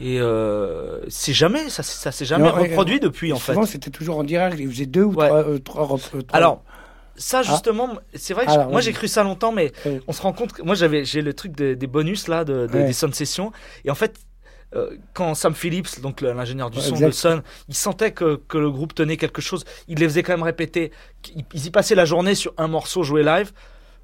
[0.00, 3.52] Et euh, c'est jamais, ça, ça s'est jamais Non, reproduit depuis en fait.
[3.54, 4.56] Souvent, c'était toujours en direct.
[4.58, 5.26] Ils faisaient deux ou Ouais.
[5.26, 6.62] trois, euh, trois, euh, trois- Alors,
[7.16, 9.98] ça justement, c'est vrai que Alors, moi j'ai cru ça longtemps, mais Oui.
[10.06, 12.66] on se rend compte que moi j'avais j'ai le truc de- des bonus là, de,
[12.68, 12.84] de- Ouais.
[12.86, 13.50] des sound sessions,
[13.84, 14.14] et en fait.
[14.76, 17.06] euh, quand Sam Phillips, donc l'ingénieur du Ouais, son exact.
[17.06, 20.34] de Sun, il sentait que, que le groupe tenait quelque chose, il les faisait quand
[20.34, 20.92] même répéter.
[21.54, 23.50] Ils, y passaient la journée sur un morceau joué live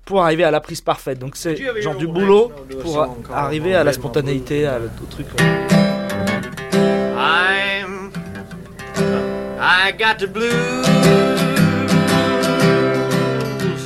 [0.07, 1.19] pour arriver à la prise parfaite.
[1.19, 5.27] Donc c'est genre du boulot pour arriver à la spontanéité, au truc.
[9.67, 10.85] I got the blues.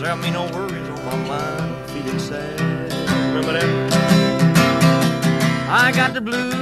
[0.00, 1.90] There me no worries on my mind.
[1.90, 2.60] Feeling sad.
[3.28, 3.64] Remember that?
[5.70, 6.56] I got the blues.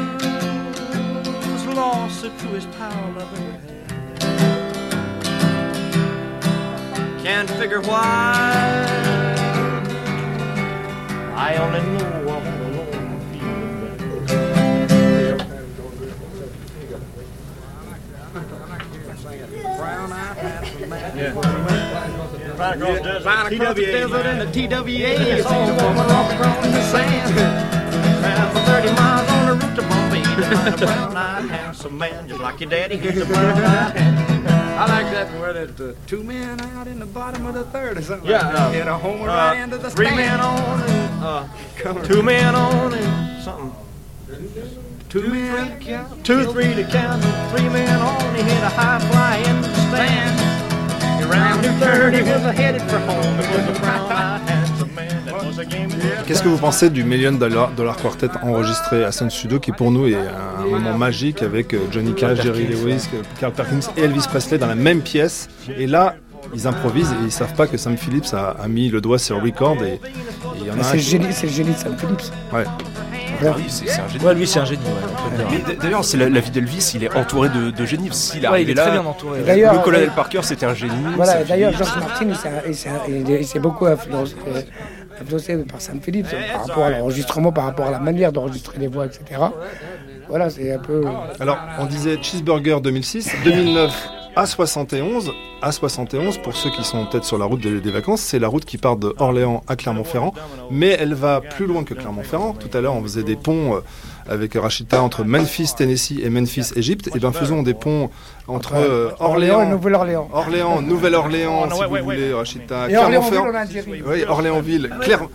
[1.74, 3.62] Lost the truest pal I've ever had.
[7.22, 8.84] Can't figure why.
[11.34, 12.25] I only know
[20.88, 21.02] Right
[22.12, 23.24] across the desert.
[23.26, 25.42] Right across the desert in the TWA.
[25.42, 27.36] Saw a woman walk across in the sand.
[28.22, 32.28] Ran for 30 miles on the route to Bombay to find a brown-eyed handsome man
[32.28, 32.96] just like your daddy.
[32.96, 34.78] He's a brown-eyed handsome man.
[34.78, 37.98] I like that where that uh, two men out in the bottom of the third
[37.98, 38.62] or something Yeah, like that.
[38.62, 40.16] uh, Hit a homer uh, right into the three stand.
[40.20, 43.74] men on and uh, two men on and something.
[45.08, 45.80] Two men,
[46.24, 48.34] two, three to count, three men on.
[48.34, 50.65] He hit a high fly into the stand.
[56.26, 59.90] Qu'est-ce que vous pensez du Million Dollar, Dollar Quartet enregistré à Sound Studio qui pour
[59.92, 63.08] nous est un moment magique avec euh, Johnny Cash, Jerry Lewis,
[63.38, 66.16] Carl Perkins et Elvis Presley dans la même pièce et là
[66.54, 69.36] ils improvisent et ils savent pas que Sam Phillips a, a mis le doigt sur
[69.36, 70.00] le record et et
[70.60, 71.96] il y en a Mais un C'est le qui- génie, c'est le génie de Sam
[71.98, 72.32] Phillips.
[72.52, 72.64] Ouais.
[73.40, 73.56] Voilà.
[73.56, 74.24] Oui, c'est c'est un génie.
[74.24, 74.82] Ouais, lui c'est un génie.
[74.84, 75.44] ouais.
[75.68, 78.08] Mais d'ailleurs, c'est la, la vie d'Elvis, il est entouré de, de génies.
[78.12, 79.40] S'il Ouais, il arrivé est très là, bien entouré.
[79.42, 80.92] D'ailleurs, le colonel euh, Parker, c'était un génie.
[81.16, 81.72] Voilà, d'ailleurs.
[81.72, 82.26] George Martin,
[82.66, 82.74] il
[83.46, 84.60] s'est- beaucoup influencé, euh,
[85.20, 88.78] influencé par Sam Phillips euh, par rapport à l'enregistrement, par rapport à la manière d'enregistrer
[88.78, 89.40] les voix, etc.
[90.28, 91.04] Voilà, c'est un peu.
[91.40, 95.32] Alors, on disait Cheeseburger 2006, 2009 A71.
[95.62, 98.64] A71, pour ceux qui sont peut-être sur la route des, des vacances, c'est la route
[98.66, 100.34] qui part de Orléans à Clermont-Ferrand,
[100.70, 102.52] mais elle va plus loin que Clermont-Ferrand.
[102.52, 103.80] Tout à l'heure, on faisait des ponts euh,
[104.28, 107.10] avec Rachita entre Memphis, Tennessee et Memphis, Égypte.
[107.14, 108.10] Et bien, faisons des ponts
[108.48, 110.28] entre euh, Orléans Nouvelle-Orléans.
[110.32, 113.46] Orléans, Nouvelle-Orléans, Oh, si vous voulez, Rachita, Clermont-Ferrand.
[114.06, 114.90] Oui, Orléansville,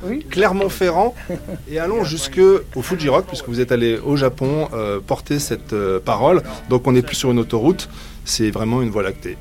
[0.06, 0.26] Oui.
[0.30, 1.16] Clermont-Ferrand,
[1.72, 2.40] et allons jusque
[2.76, 6.44] au Fuji Rock, puisque vous êtes allé au Japon euh, porter cette euh, parole.
[6.70, 7.90] Donc on n'est plus sur une autoroute,
[8.26, 9.38] c'est vraiment une voie lactée.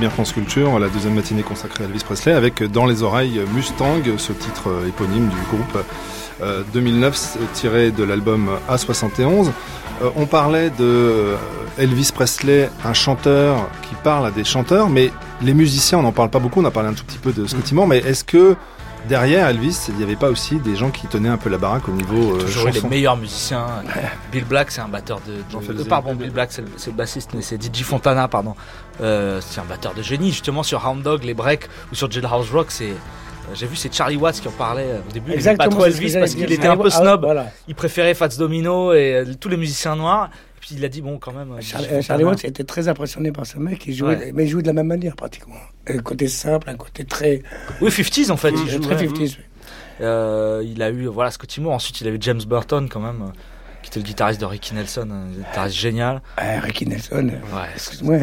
[0.00, 4.00] Bien France Culture, la deuxième matinée consacrée à Elvis Presley, avec Dans les oreilles Mustang,
[4.16, 5.84] ce titre euh, éponyme du groupe
[6.40, 9.48] euh, 2009 tiré de l'album A71.
[10.02, 11.36] Euh, on parlait de euh,
[11.76, 15.10] Elvis Presley, un chanteur qui parle à des chanteurs, mais
[15.42, 17.46] les musiciens, on n'en parle pas beaucoup, on a parlé un tout petit peu de
[17.46, 18.56] Scotty Moore, mais est-ce que
[19.08, 21.88] derrière Elvis, il n'y avait pas aussi des gens qui tenaient un peu la baraque
[21.88, 23.66] au niveau euh, toujours eu les chanson meilleurs musiciens.
[24.32, 25.34] Bill Black, c'est un batteur de.
[25.58, 28.54] de- Zé- pardon, Bill Black, c'est le, bassiste, mais c'est DJ Fontana, pardon.
[29.00, 30.30] Euh, c'est un batteur de génie.
[30.30, 32.90] Justement, sur Hound Dog, les breaks ou sur Jailhouse Rock, c'est.
[32.90, 35.32] euh, J'ai vu, c'est Charlie Watts qui en parlait euh, au début.
[35.32, 37.20] Il aimait pas Exactement, trop Elvis parce qu'il était un peu Charlie- snob.
[37.22, 37.46] ah, voilà.
[37.68, 40.30] Il préférait Fats Domino et euh, tous les musiciens noirs.
[40.70, 41.50] Puis il a dit, bon, quand même.
[41.52, 42.26] euh, Charlie, euh.
[42.28, 44.32] Watts était très impressionné par ce mec, il jouait, Ouais.
[44.32, 45.56] mais il jouait de la même manière pratiquement.
[45.88, 47.42] Un côté simple, un côté très.
[47.80, 48.52] Oui, 50s en fait.
[48.52, 48.80] Mm, il jouait.
[48.80, 49.18] très 50s.
[49.18, 49.44] oui.
[50.00, 51.74] Euh, il a eu voilà Scotty Moore.
[51.74, 53.32] Ensuite, il a eu James Burton quand même, euh,
[53.82, 56.22] qui était le guitariste de Ricky Nelson, un guitariste génial.
[56.36, 57.32] Ah, Ricky Nelson.
[57.52, 58.18] Ouais, excuse-moi.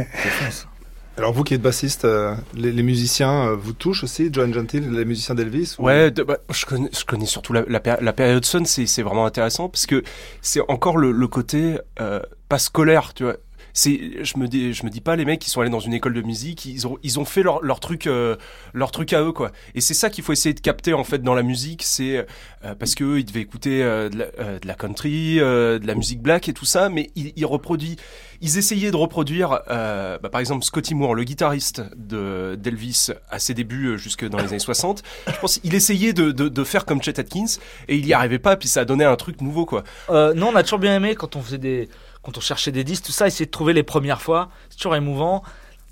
[1.18, 4.82] Alors vous qui êtes bassiste, euh, les, les musiciens euh, vous touchent aussi, Joan Gentil,
[4.82, 7.98] les musiciens d'Elvis ou- Ouais, de- bah, je, connais, je connais surtout la, la, péri-
[8.04, 10.04] la période Sun, c'est c'est vraiment intéressant parce que
[10.44, 12.20] c'est encore le, le côté euh,
[12.50, 13.38] pas scolaire, tu vois.
[13.74, 15.94] C'est, je me dis, je me dis pas les mecs qui sont allés dans une
[15.94, 18.36] école de musique, ils ont, ils ont fait leur, leur truc, euh,
[18.74, 19.52] leur truc à eux quoi.
[19.76, 22.26] Et c'est ça qu'il faut essayer de capter en fait dans la musique, c'est
[22.66, 25.78] euh, parce que eux, ils devaient écouter euh, de, la, euh, de la country, euh,
[25.78, 27.98] de la musique black et tout ça, mais ils, ils reproduisent,
[28.42, 33.38] ils essayaient de reproduire, euh, bah, par exemple Scotty Moore, le guitariste de d'Elvis à
[33.38, 35.04] ses débuts jusque dans les années 60.
[35.28, 37.46] Je pense qu'il essayait de, de, de faire comme Chet Atkins
[37.90, 39.84] et il y arrivait pas, puis ça donné un truc nouveau quoi.
[40.10, 41.90] Non, on a toujours bien aimé quand on faisait des,
[42.24, 44.50] quand on cherchait des disques, tout ça, essayer de trouver les premières fois.
[44.70, 45.44] C'est toujours émouvant.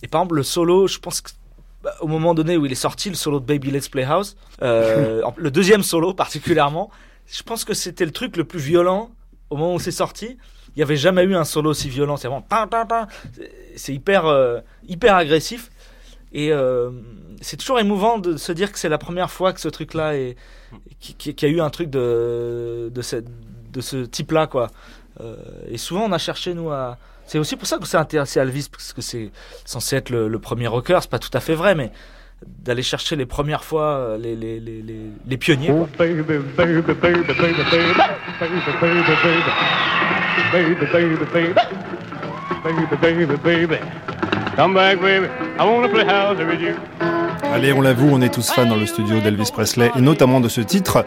[0.04, 1.32] Et par exemple, le solo, je pense que
[1.84, 4.36] bah, au moment donné où il est sorti, le solo de Baby Let's Play House,
[4.62, 6.90] euh, le deuxième solo particulièrement,
[7.28, 9.12] je pense que c'était le truc le plus violent
[9.50, 10.38] au moment où c'est sorti.
[10.76, 12.18] Il n'y avait jamais eu un solo aussi violent.
[12.18, 12.46] C'est vraiment.
[13.34, 15.70] C'est- c'est hyper, euh, hyper agressif.
[16.34, 16.92] Et euh,
[17.40, 20.36] c'est toujours émouvant de se dire que c'est la première fois que ce truc-là est,
[21.00, 23.28] qui, qui- qui a eu un truc de, de, cette-
[23.72, 24.70] de ce type-là, quoi
[25.70, 26.98] et souvent, on a cherché, nous, à.
[27.28, 29.32] C'est aussi pour ça qu'on s'est intéressé à Elvis, parce que c'est
[29.66, 31.92] censé être le, premier rocker, c'est pas tout à fait vrai, mais
[32.46, 34.84] d'aller chercher les premières fois les, les, les,
[35.26, 35.74] les, pionniers.
[35.98, 36.46] Baby, baby,
[43.26, 43.76] baby, baby.
[47.56, 50.50] Allez, on l'avoue, on est tous fans dans le studio d'Elvis Presley, et notamment de
[50.50, 51.06] ce titre,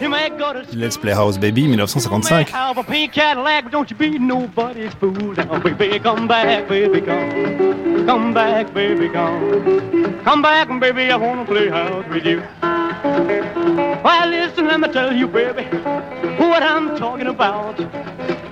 [0.74, 2.48] Let's Play House Baby 1955.
[2.48, 5.34] have a pink Cadillac, but don't you be nobody's fool.
[5.36, 8.06] Now, baby, come back, baby, come.
[8.06, 10.22] Come back, baby, come.
[10.24, 12.42] Come back, baby, I wanna play house with you.
[14.02, 15.64] Well, listen, let me tell you, baby,
[16.38, 17.76] what I'm talking about.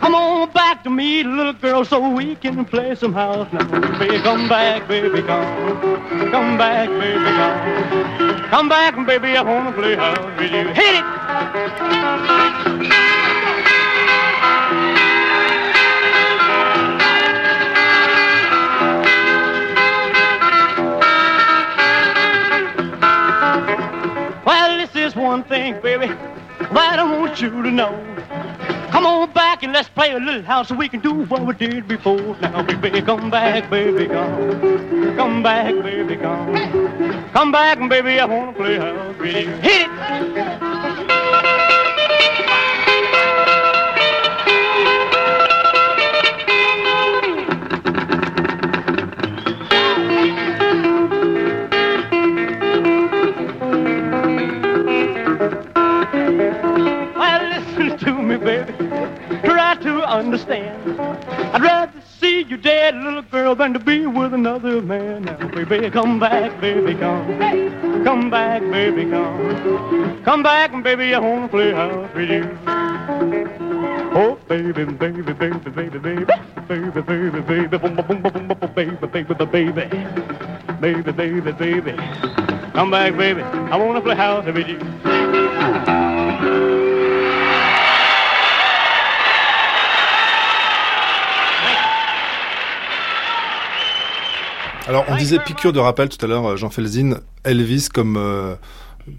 [0.01, 3.65] Come on back to me, little girl, so we can play some house now.
[3.99, 6.31] Baby, come back, baby, come.
[6.31, 7.86] Come back, baby, come.
[8.51, 10.69] Come back, baby, I wanna play house with you.
[10.69, 11.05] Hit it!
[24.45, 28.17] Well, this is one thing, baby, that I want you to know.
[28.91, 31.53] Come on back and let's play a little house so we can do what we
[31.55, 32.37] did before.
[32.41, 35.17] Now, baby, come back, baby, come.
[35.17, 37.31] Come back, baby, come.
[37.33, 39.49] Come back, baby, I wanna play house with you.
[39.49, 41.07] Hit it!
[57.17, 58.73] Well, listen to me, baby.
[59.45, 61.01] Try to understand.
[61.01, 65.25] I'd rather see you dead, little girl, than to be with another man.
[65.25, 67.66] Now, baby, come back, baby, come.
[68.17, 70.23] Come back, baby, come.
[70.25, 72.59] Come back, baby, I wanna play house with you.
[74.17, 76.25] Oh, baby, baby, baby, baby, baby, baby,
[76.67, 79.83] baby, baby, baby, boom, boom, boom, boom, boom, baby, baby, baby,
[80.81, 81.97] baby, baby, baby.
[82.73, 83.43] Come back, baby.
[83.43, 86.06] I wanna play house with you.
[94.89, 98.55] Alors, on disait piqûre de rappel tout à l'heure, euh, Jean Felzin, Elvis comme euh,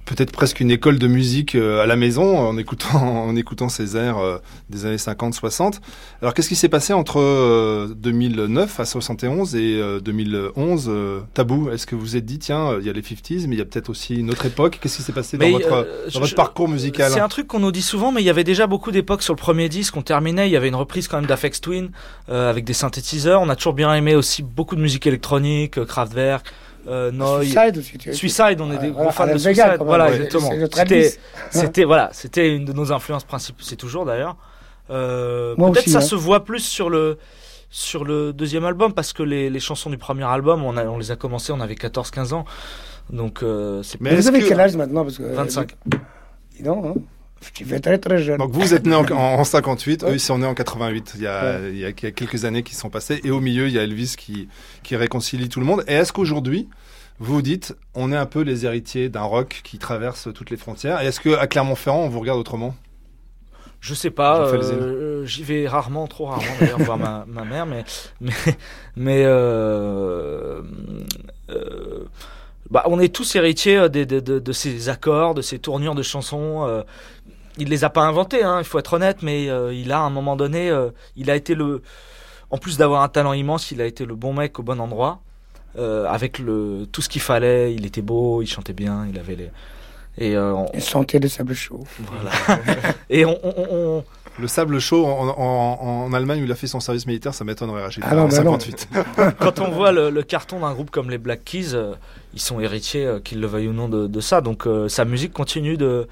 [0.05, 3.95] peut-être presque une école de musique euh, à la maison en écoutant, en écoutant ces
[3.95, 4.38] airs euh,
[4.69, 5.79] des années 50-60.
[6.21, 11.69] Alors, qu'est-ce qui s'est passé entre euh, 2009 à 71 et euh, 2011 euh, Tabou,
[11.69, 13.59] est-ce que vous vous êtes dit, tiens, euh, il y a les 50s, mais il
[13.59, 14.79] y a peut-être aussi une autre époque?
[14.81, 17.11] Qu'est-ce qui s'est passé dans Mais, votre, euh, dans je- votre je- parcours musical?
[17.11, 19.33] C'est un truc qu'on nous dit souvent, mais il y avait déjà beaucoup d'époques sur
[19.33, 19.95] le premier disque.
[19.97, 21.91] On terminait, il y avait une reprise quand même d'Afex Twin
[22.29, 23.41] euh, avec des synthétiseurs.
[23.41, 26.45] On a toujours bien aimé aussi beaucoup de musique électronique, euh, Kraftwerk,
[26.88, 27.45] euh, Noy.
[27.47, 29.77] Suicide aussi, tu- Suicide, on est des gros fans de Suicide.
[29.81, 30.15] Voilà, ouais.
[30.15, 30.51] exactement.
[31.51, 33.63] C'était, voilà, c'était une de nos influences principales.
[33.65, 34.38] C'est toujours d'ailleurs.
[34.89, 37.17] Euh, peut-être aussi, ça se voit plus sur le
[37.69, 40.97] sur le deuxième album parce que les, les chansons du premier album, on, a, on
[40.97, 42.45] les a commencées, on avait 14-15 ans.
[43.09, 45.75] Donc euh, c'est Mais vous avez quel âge maintenant parce que, 25.
[46.55, 46.93] Dis donc, hein.
[47.53, 48.38] Tu fais très très jeune.
[48.38, 51.13] Donc vous êtes né en, en, en 58, eux ils sont nés en 88.
[51.15, 51.69] Il y, a, Ouais.
[51.71, 53.21] il, y a, il y a quelques années qui sont passées.
[53.23, 54.47] Et au milieu, il y a Elvis qui,
[54.83, 55.83] qui réconcilie tout le monde.
[55.88, 56.67] Et est-ce qu'aujourd'hui,
[57.19, 60.57] vous vous dites, on est un peu les héritiers d'un rock qui traverse toutes les
[60.57, 62.75] frontières Et est-ce qu'à Clermont-Ferrand, on vous regarde autrement?
[63.79, 67.83] Je sais pas, euh, j'y vais rarement, trop rarement d'ailleurs voir ma, ma mère, mais
[68.19, 68.33] mais
[68.95, 70.63] mais euh,
[71.51, 72.05] euh,
[72.70, 76.03] bah, on est tous héritiers euh, de, de, de ces accords, de ces tournures de
[76.03, 76.65] chansons.
[76.68, 76.84] euh,
[77.59, 80.01] il les a pas inventés, hein, il faut être honnête, mais euh, il a à
[80.01, 81.82] un moment donné, euh, il a été le,
[82.51, 85.22] en plus d'avoir un talent immense, il a été le bon mec au bon endroit,
[85.80, 87.74] euh, avec le tout ce qu'il fallait.
[87.74, 89.49] Il était beau, il chantait bien, il avait les
[90.20, 91.84] et euh, on- Il sentait le sable chaud.
[91.99, 92.32] voilà.
[93.09, 94.03] et on, on- on- on-
[94.39, 97.43] Le sable chaud en, en, en Allemagne où il a fait son service militaire, ça
[97.43, 97.84] m'étonnerait.
[98.03, 98.59] Ah non, en bah non.
[98.59, 98.89] 58.
[99.39, 101.93] quand on voit le, le carton d'un groupe comme les Black Keys, euh,
[102.38, 104.41] ils sont héritiers, euh, qu'ils le veuillent ou non, de, de ça.
[104.41, 106.07] Donc euh, sa musique continue de,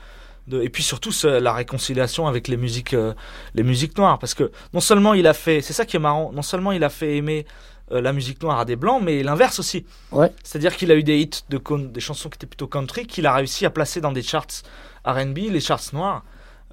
[0.48, 3.14] de- et puis surtout ce- la réconciliation avec les musiques, euh,
[3.54, 6.32] les musiques noires, parce que non seulement il a fait, c'est ça qui est marrant,
[6.34, 7.46] non seulement il a fait aimer
[7.92, 9.86] euh, la musique noire à des blancs, mais l'inverse aussi.
[10.12, 10.32] Ouais.
[10.44, 11.60] C'est-à-dire qu'il a eu des hits de
[11.98, 14.48] des chansons qui étaient plutôt country, qu'il a réussi à placer dans des charts
[15.06, 16.24] R&B, les charts noirs.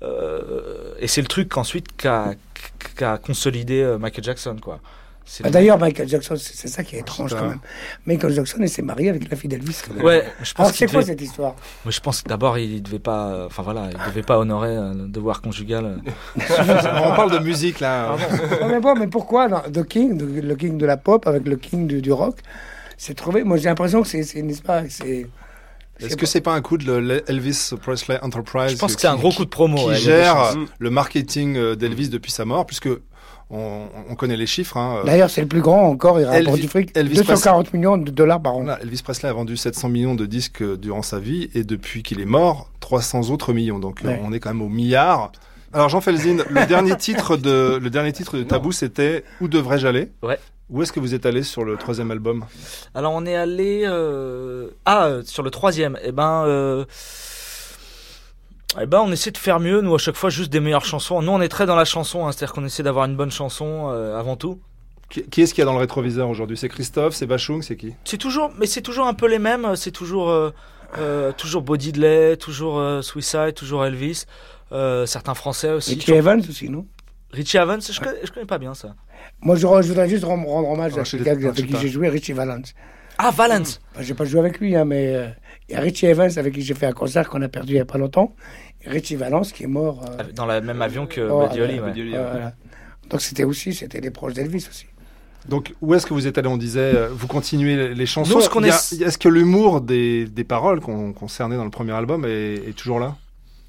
[0.03, 2.35] Euh, et c'est le truc qu'ensuite qu'a
[2.97, 4.81] qu'a consolidé Michael Jackson, quoi.
[5.41, 7.61] Bah, le- D'ailleurs, Michael Jackson, c'est ça qui est étrange quand même.
[8.07, 9.81] Michael Jackson, il s'est marié avec la fille d'Elvis.
[9.87, 10.05] quand même.
[10.05, 11.55] Ouais, je pense Alors, c'est quoi devait- cette histoire?
[11.85, 15.09] Moi, je pense que d'abord, il devait pas, enfin voilà, il devait pas honorer le
[15.09, 16.01] devoir conjugal.
[16.37, 18.17] on parle de musique là.
[18.61, 21.57] Non, mais bon, mais pourquoi The King, de- le King de la pop avec le
[21.57, 22.37] King du, du rock,
[22.97, 23.45] c'est trouvé.
[23.45, 25.27] Moi, j'ai l'impression que c'est, c'est, n'est-ce pas, c'est.
[26.01, 29.15] Est-ce que c'est pas un coup de Elvis Presley Enterprise Je pense que c'est un
[29.17, 32.89] gros coup de promo, qui ouais, gère le marketing euh, d'Elvis depuis sa mort, puisque
[33.53, 34.77] on, on connaît les chiffres.
[34.77, 35.03] hein.
[35.05, 36.91] D'ailleurs, c'est le plus grand encore, il rapporte Elvi- du fric.
[36.97, 38.63] Elvis 240 millions de dollars par an.
[38.63, 42.03] Voilà, Elvis Presley a vendu 700 millions de disques euh, durant sa vie et depuis
[42.03, 43.79] qu'il est mort, 300 autres millions.
[43.79, 44.21] Donc euh, Ouais.
[44.25, 45.31] on est quand même au milliard.
[45.75, 49.87] Alors Jean Felzin, le dernier titre de le dernier titre de Tabou, c'était Où devrais-je
[49.87, 50.11] aller?
[50.23, 50.39] Ouais.
[50.71, 52.47] Où est-ce que vous êtes allé sur le troisième album?
[52.95, 55.99] Alors, on est allé euh, ah euh, sur le troisième.
[56.03, 56.87] Eh ben, euh,
[58.81, 59.81] eh ben, on essaie de faire mieux.
[59.81, 61.21] Nous, à chaque fois, juste des meilleures chansons.
[61.23, 63.89] Nous, on est très dans la chanson, hein, c'est-à-dire qu'on essaie d'avoir une bonne chanson
[63.91, 64.61] euh, avant tout.
[65.11, 66.57] Qui, qui est-ce qu'il y a dans le rétroviseur aujourd'hui?
[66.57, 67.93] C'est Christophe, c'est Bachung, c'est qui?
[68.05, 69.77] C'est toujours, mais c'est toujours un peu les mêmes.
[69.77, 70.51] C'est toujours, euh,
[70.99, 74.25] euh, toujours Body Delay, toujours euh, Suicide, toujours Elvis.
[74.73, 75.95] euh, certains Français aussi.
[75.97, 76.87] Richie Evans aussi, non?
[77.31, 78.95] Richie Evans, je connais, je connais pas bien ça.
[79.43, 82.09] Moi, je, je voudrais juste rendre, rendre hommage Ah, à les- avec qui j'ai joué,
[82.09, 82.63] Richie Valens.
[83.19, 85.29] Ah, Valence Enfin, j'ai pas joué avec lui, hein, mais euh,
[85.69, 87.77] il y a Richie Evans avec qui j'ai fait un concert qu'on a perdu il
[87.77, 88.35] y a pas longtemps.
[88.85, 90.05] Et Richie Valens qui est mort.
[90.21, 92.15] euh, Dans le même avion que oh, Buddy Holly, euh, ouais.
[92.15, 92.53] euh, voilà.
[93.11, 94.87] Donc c'était aussi, c'était des proches d'Elvis aussi.
[95.49, 98.35] Donc où est-ce que vous êtes allé On disait, euh, vous continuez les, chansons?
[98.37, 98.69] Nous, ce qu'on est-
[99.03, 102.77] Est-ce que l'humour des, des paroles qu'on qu'on cernait dans le premier album est, est
[102.77, 103.17] toujours là?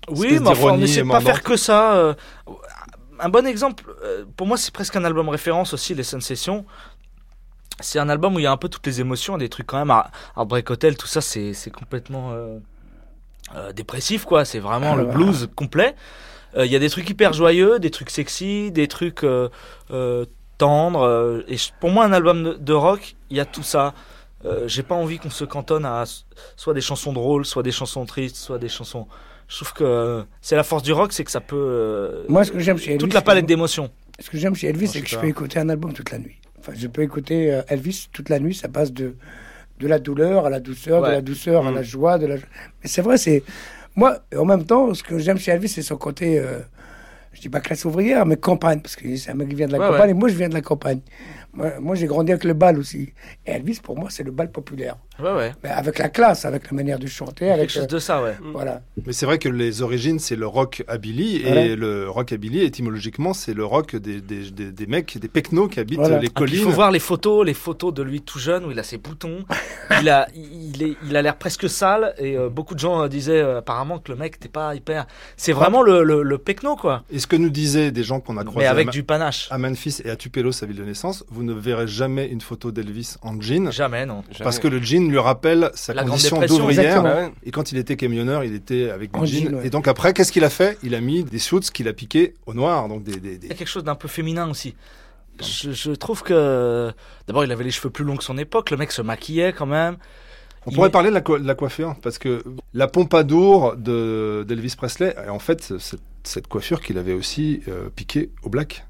[0.09, 1.95] Oui, mais enfin, on d'ironie essaie de pas faire que ça.
[1.95, 2.13] euh,
[3.19, 6.65] un bon exemple, euh, pour moi, c'est presque un album référence aussi, Les Sensation.
[7.79, 9.77] C'est un album où il y a un peu toutes les émotions, des trucs quand
[9.79, 9.89] même.
[9.91, 12.59] Hard- Heartbreak Hotel, tout ça, c'est complètement euh,
[13.55, 14.45] euh, dépressif, quoi.
[14.45, 15.95] C'est vraiment Ah, le blues complet.
[16.55, 19.49] Euh, Il y a des trucs hyper joyeux, des trucs sexy, des trucs euh,
[19.91, 20.25] euh,
[20.57, 21.43] tendres.
[21.47, 23.93] et pour moi, un album de, de rock, il y a tout ça.
[24.45, 26.03] Euh, J'ai pas envie qu'on se cantonne à
[26.55, 29.07] soit des chansons drôles, soit des chansons tristes, soit des chansons.
[29.47, 31.55] Je trouve que c'est la force du rock, c'est que ça peut.
[31.57, 33.89] euh, Moi, ce que j'aime chez Elvis, toute la palette d'émotions.
[34.19, 36.37] Ce que j'aime chez Elvis, c'est que je peux écouter un album toute la nuit.
[36.65, 38.55] Enfin, je peux écouter euh, Elvis toute la nuit.
[38.55, 39.15] Ça passe de,
[39.79, 41.75] de la douleur à la douceur, de la douceur à Mm.
[41.75, 42.17] la joie.
[42.17, 42.35] De la...
[42.35, 42.41] Mais
[42.85, 43.43] c'est vrai, c'est.
[43.95, 46.39] Moi, en même temps, ce que j'aime chez Elvis, c'est son côté.
[46.39, 46.59] euh,
[47.33, 48.79] Je dis pas classe ouvrière, mais campagne.
[48.79, 50.11] Parce que c'est un mec qui vient de la Ouais, campagne ouais.
[50.11, 50.99] et moi, je viens de la campagne.
[51.53, 53.13] Moi, moi, j'ai grandi avec le bal aussi.
[53.45, 54.95] Et Elvis, pour moi, c'est le bal populaire.
[55.19, 55.51] Ouais, ouais.
[55.63, 57.51] Mais avec la classe, avec la manière de chanter.
[57.51, 58.35] Avec, Quelque chose euh, de ça, ouais.
[58.53, 58.81] Voilà.
[59.05, 61.75] Mais c'est vrai que les origines, c'est le rock Billy et Voilà.
[61.75, 65.79] le rock Billy, étymologiquement, c'est le rock des, des, des, des mecs, des pecnos qui
[65.79, 66.17] habitent Voilà.
[66.17, 66.55] les Ah, collines.
[66.57, 68.97] Il faut voir les photos, les photos de lui tout jeune où il a ses
[68.97, 69.45] boutons.
[70.01, 73.07] il a, il est, il a l'air presque sale et euh, beaucoup de gens euh,
[73.07, 75.05] disaient euh, apparemment que le mec n'était pas hyper.
[75.37, 77.03] C'est vraiment le, le, le pecno quoi.
[77.11, 79.47] Et ce que nous disaient des gens qu'on a croisés Mais avec à, du panache.
[79.51, 82.71] à Memphis et à Tupelo, sa ville de naissance, vous ne verrez jamais une photo
[82.71, 83.71] d'Elvis en jean.
[83.71, 84.23] Jamais non.
[84.43, 86.97] Parce que le jean lui rappelle sa La Grande condition d'ouvrière.
[86.97, 87.31] exactement.
[87.43, 89.25] Et quand il était camionneur, il était avec jeans.
[89.27, 89.67] jean, ouais.
[89.67, 90.77] Et donc après, qu'est-ce qu'il a fait?
[90.83, 92.87] Il a mis des suits qu'il a piqués au noir.
[92.87, 94.75] Donc des, des, des- Il y a quelque chose d'un peu féminin aussi.
[95.41, 96.91] je, je trouve que
[97.27, 98.71] d'abord il avait les cheveux plus longs que son époque.
[98.71, 99.97] Le mec se maquillait quand même.
[100.65, 102.41] On Il- pourrait parler de la, co- de la coiffure, parce que
[102.73, 108.29] la pompadour de- d'Elvis Presley, en fait, c'est cette coiffure qu'il avait aussi euh, piquée
[108.43, 108.85] au black.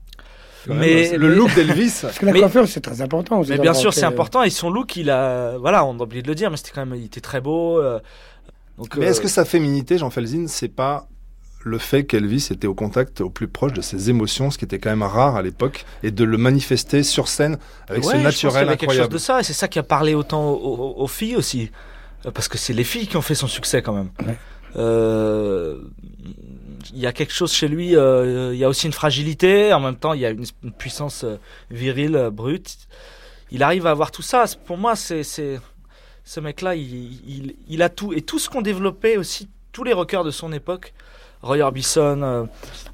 [0.67, 1.99] Même, Mais- le mais- look d'Elvis.
[2.01, 3.39] Parce que la Mais- coiffure, c'est très important.
[3.39, 4.43] aussi Mais bien sûr, c'est euh, important.
[4.43, 6.85] Et son look, il a, voilà, on a oublié de le dire, mais c'était quand
[6.85, 7.79] même, il était très beau.
[7.79, 7.99] euh,
[8.77, 11.07] donc, Mais euh, est-ce que sa féminité, Jean Felzin, c'est pas
[11.65, 14.79] le fait qu'Elvis était au contact au plus proche de ses émotions, ce qui était
[14.79, 17.57] quand même rare à l'époque, et de le manifester sur scène
[17.87, 19.53] avec Ouais, ce je pense qu'il y naturel avait quelque chose de ça, et c'est
[19.53, 21.71] ça qui a parlé autant aux, aux- aux filles aussi,
[22.25, 24.09] Euh, parce que c'est les filles qui ont fait son succès quand même.
[24.21, 24.31] Euh,
[24.75, 25.79] Il
[26.99, 29.95] y a quelque chose chez lui, euh, il y a aussi une fragilité, en même
[29.95, 30.45] temps il y a une,
[30.77, 31.37] puissance euh,
[31.71, 32.77] virile, euh, brute.
[33.51, 34.45] Il arrive à avoir tout ça.
[34.65, 39.83] Pour moi, c'est ce mec-là, il, a tout et tout ce qu'ont développé aussi tous
[39.83, 40.93] les rockers de son époque.
[41.43, 42.45] Roy Orbison, euh,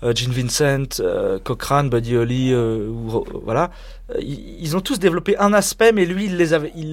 [0.02, 3.70] euh, Gene Vincent, euh, Cochrane, Buddy Holly, euh, euh, voilà.
[4.10, 6.38] Euh, ils, ont tous développé un aspect, mais lui, il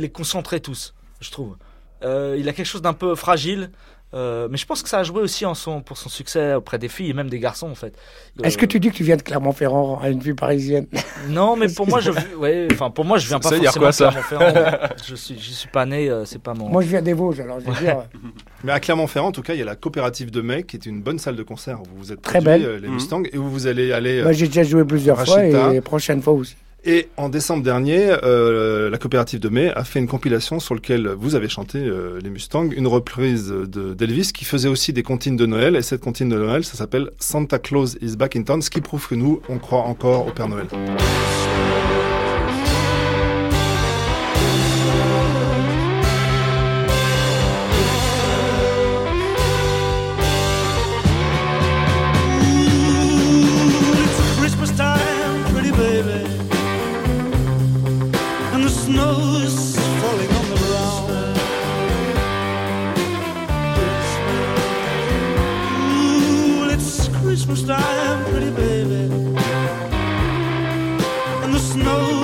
[0.00, 1.56] les, concentrait tous, je trouve.
[2.02, 3.70] Euh, il a quelque chose d'un peu fragile,
[4.14, 6.78] euh, mais je pense que ça a joué aussi en son, pour son succès auprès
[6.78, 7.94] des filles et même des garçons, en fait.
[8.42, 10.86] Est-ce que tu dis que tu viens de Clermont-Ferrand à une ville parisienne
[11.28, 13.92] Non, mais pour moi, je, ouais, enfin, pour moi, je viens pas Ça forcément quoi,
[13.92, 14.78] ça de Clermont-Ferrand.
[15.06, 16.68] je suis, j'y suis pas né, euh, c'est pas mon.
[16.68, 18.04] Moi, je viens des Vosges, alors je veux dire.
[18.64, 20.86] Mais à Clermont-Ferrand, en tout cas, il y a la coopérative de mai, qui est
[20.86, 22.70] une bonne salle de concert où vous êtes Très produits, belle.
[22.70, 22.94] euh, les Mhm.
[22.94, 24.20] Mustangs, et où vous allez aller.
[24.20, 26.54] euh, Moi, j'ai déjà joué plusieurs fois et prochaine fois aussi.
[26.88, 31.08] Et en décembre dernier, euh, la coopérative de mai a fait une compilation sur laquelle
[31.18, 35.36] vous avez chanté euh, les Mustangs, une reprise de- d'Elvis qui faisait aussi des comptines
[35.36, 35.74] de Noël.
[35.74, 38.80] Et cette comptine de Noël, ça s'appelle Santa Claus is back in town, ce qui
[38.80, 40.66] prouve que nous, on croit encore au Père Noël.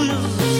[0.02, 0.51] lose.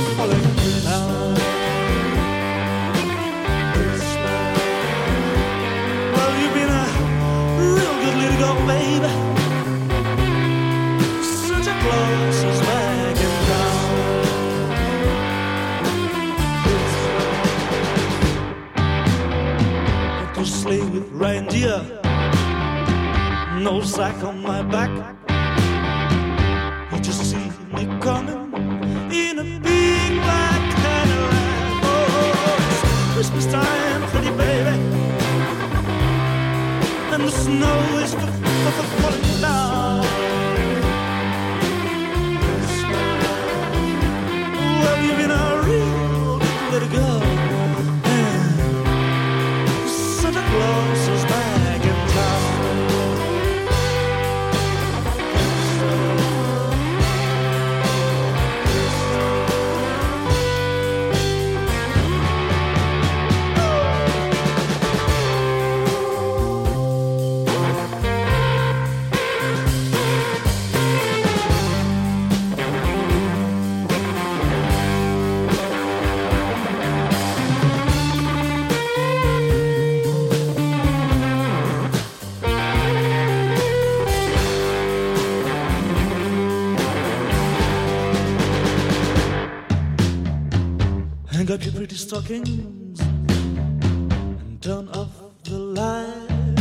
[92.12, 95.08] Stockings and turn off
[95.44, 96.56] the light.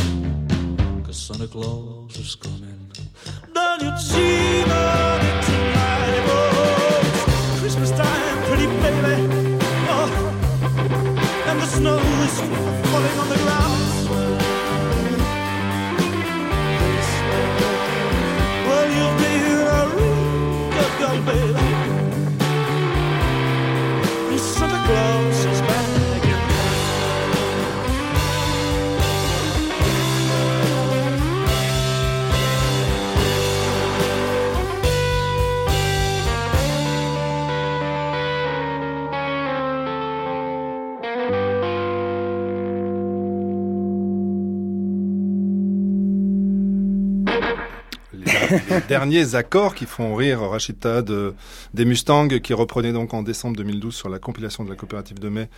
[1.04, 2.90] Cause Santa Claus is coming.
[3.54, 6.24] Don't you dream of it tonight?
[6.32, 9.58] Oh, Christmas time, pretty baby.
[9.92, 10.10] Oh,
[11.48, 12.36] and the snow is
[12.88, 13.82] falling on the ground.
[18.68, 21.51] Well, you've been a real good girl, baby.
[48.88, 51.34] Derniers accords qui font rire Rachita de,
[51.74, 55.30] des Mustangs, qui reprenait donc en décembre 2012 sur la compilation de la coopérative de
[55.30, 55.50] mai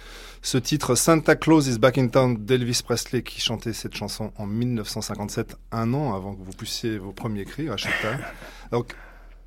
[0.44, 4.46] ce titre Santa Claus is Back in Town d'Elvis Presley qui chantait cette chanson en
[4.46, 8.18] 1957, un an avant que vous puissiez vos premiers cris, Rachita.
[8.72, 8.94] Donc,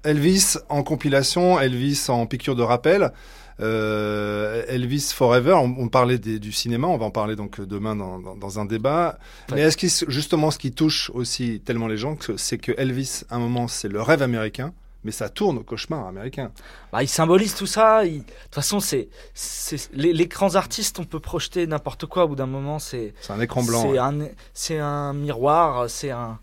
[0.04, 3.12] Elvis en compilation, Elvis en piqûre de rappel.
[3.60, 7.96] Euh, Elvis Forever, on, on parlait des- du cinéma, on va en parler donc demain
[7.96, 9.18] dans, dans- dans un débat.
[9.52, 13.36] Mais est-ce que justement ce qui touche aussi tellement les gens, c'est que Elvis, à
[13.36, 14.72] un moment, c'est le rêve américain,
[15.04, 16.50] mais ça tourne au cauchemar américain.
[16.92, 18.04] Bah, il symbolise tout ça.
[18.04, 19.08] il- De toute façon, c'est,
[19.92, 22.24] les, les grands artistes, on peut projeter n'importe quoi.
[22.24, 23.14] Au bout d'un moment, c'est.
[23.28, 23.98] Un écran blanc, C'est ouais.
[23.98, 24.18] un,
[24.52, 25.88] c'est un miroir.
[25.88, 26.38] C'est un.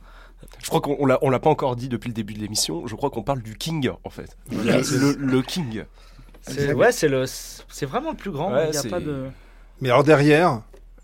[0.62, 2.86] Je crois qu'on on l'a, on l'a pas encore dit depuis le début de l'émission.
[2.88, 4.38] Je crois qu'on parle du King en fait.
[4.52, 4.92] Yes.
[4.92, 5.84] Le, le King.
[6.44, 8.52] C'est, ouais, c'est le, c'est vraiment le plus grand.
[8.54, 9.26] Ouais, il y a c'est- pas de.
[9.82, 10.62] Mais alors derrière,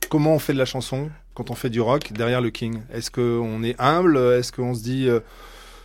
[0.10, 2.82] comment on fait de la chanson quand on fait du rock derrière le King?
[2.94, 4.18] Est-ce qu'on est humble?
[4.18, 5.20] Est-ce qu'on se dit euh,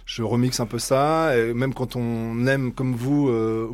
[0.06, 1.36] je remixe un peu ça?
[1.36, 3.68] Et Même quand on aime comme vous euh,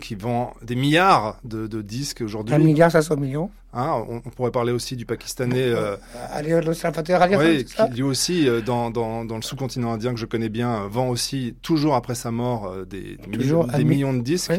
[0.00, 2.54] qui vend des milliards de, de disques aujourd'hui.
[2.54, 3.50] Un milliard 500 millions.
[3.76, 5.56] Hein, on, on pourrait parler aussi du Pakistanais.
[5.64, 5.96] euh,
[6.30, 10.14] Allez, le Salvatore Ali oui, qui lui aussi, euh, dans, dans, dans le sous-continent indien
[10.14, 13.64] que je connais bien, euh, vend aussi, toujours après sa mort, euh, des, des Toujours
[13.64, 13.84] millions, des admis.
[13.96, 14.52] millions de disques.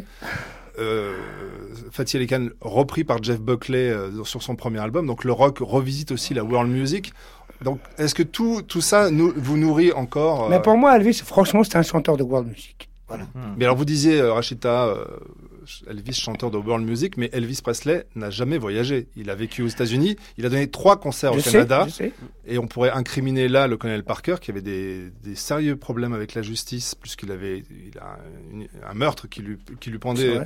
[0.80, 1.14] Euh,
[1.92, 5.08] Fatih Ali Khan, repris par Jeff Buckley euh, sur son premier album.
[5.08, 7.14] Donc le rock revisite aussi la world music.
[7.64, 11.22] Donc est-ce que tout, tout ça nous, vous nourrit encore euh, Mais pour moi, Elvis,
[11.26, 12.90] franchement, c'est un chanteur de world music.
[13.08, 13.26] Voilà.
[13.58, 15.06] Mais alors vous disiez, euh, Rachita, euh,
[15.90, 19.08] Elvis chanteur de world music, mais Elvis Presley n'a jamais voyagé.
[19.16, 21.88] Il a vécu aux États-Unis, il a donné trois concerts Je au sais, Canada,
[22.46, 26.34] et on pourrait incriminer là le colonel Parker qui avait des, des sérieux problèmes avec
[26.34, 28.18] la justice, puisqu'il avait il a
[28.52, 30.40] une- un meurtre qui lui, qui lui C'est pendait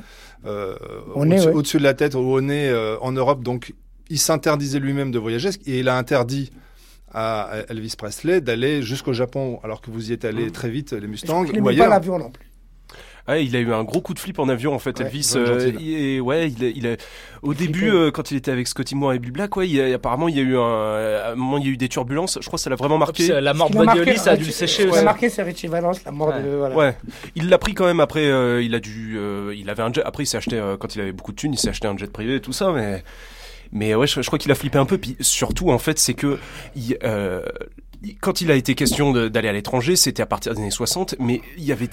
[0.45, 0.75] euh,
[1.15, 1.79] au-dessus ouais.
[1.81, 3.43] de la tête, au nez euh, en Europe.
[3.43, 3.73] Donc
[4.09, 6.51] il s'interdisait lui-même de voyager, et il a interdit
[7.11, 11.07] à Elvis Presley d'aller jusqu'au Japon, alors que vous y êtes allé très vite, les
[11.07, 11.89] Mustangs, Il ou n'aimait pas ailleurs.
[11.89, 12.45] l'avion non plus.
[13.29, 15.33] Ouais, il a eu un gros coup de flip en avion en fait, Ouais, Elvis.
[15.35, 16.95] Euh, est- ouais, il a, il a-
[17.43, 19.81] au début euh, quand il était avec Scotty Moore et Bill Black, ouais, il y
[19.81, 21.89] a- apparemment il y a eu un, à un moment il y a eu des
[21.89, 22.39] turbulences.
[22.41, 23.25] Je crois que ça l'a vraiment marqué.
[23.27, 25.67] puis, la mort de Buddy ça a dû sécher Ce qui m'a marqué, c'est Richie
[25.67, 26.49] Valence, la mort de.
[26.57, 26.75] Voilà.
[26.75, 26.97] Ouais,
[27.35, 28.25] il l'a pris quand même après.
[28.25, 30.01] euh, il a dû, euh, il avait un jet.
[30.03, 31.95] Après, il s'est acheté euh, quand il avait beaucoup de thunes, il s'est acheté un
[31.97, 32.71] jet privé et tout ça.
[32.71, 33.03] Mais,
[33.71, 34.97] mais ouais, je, je crois qu'il a flippé un peu.
[34.97, 36.39] Puis surtout, en fait, c'est que
[36.75, 37.41] il, euh,
[38.21, 41.41] quand il a été question d'aller à l'étranger, c'était à partir des années 60, mais
[41.57, 41.89] il y avait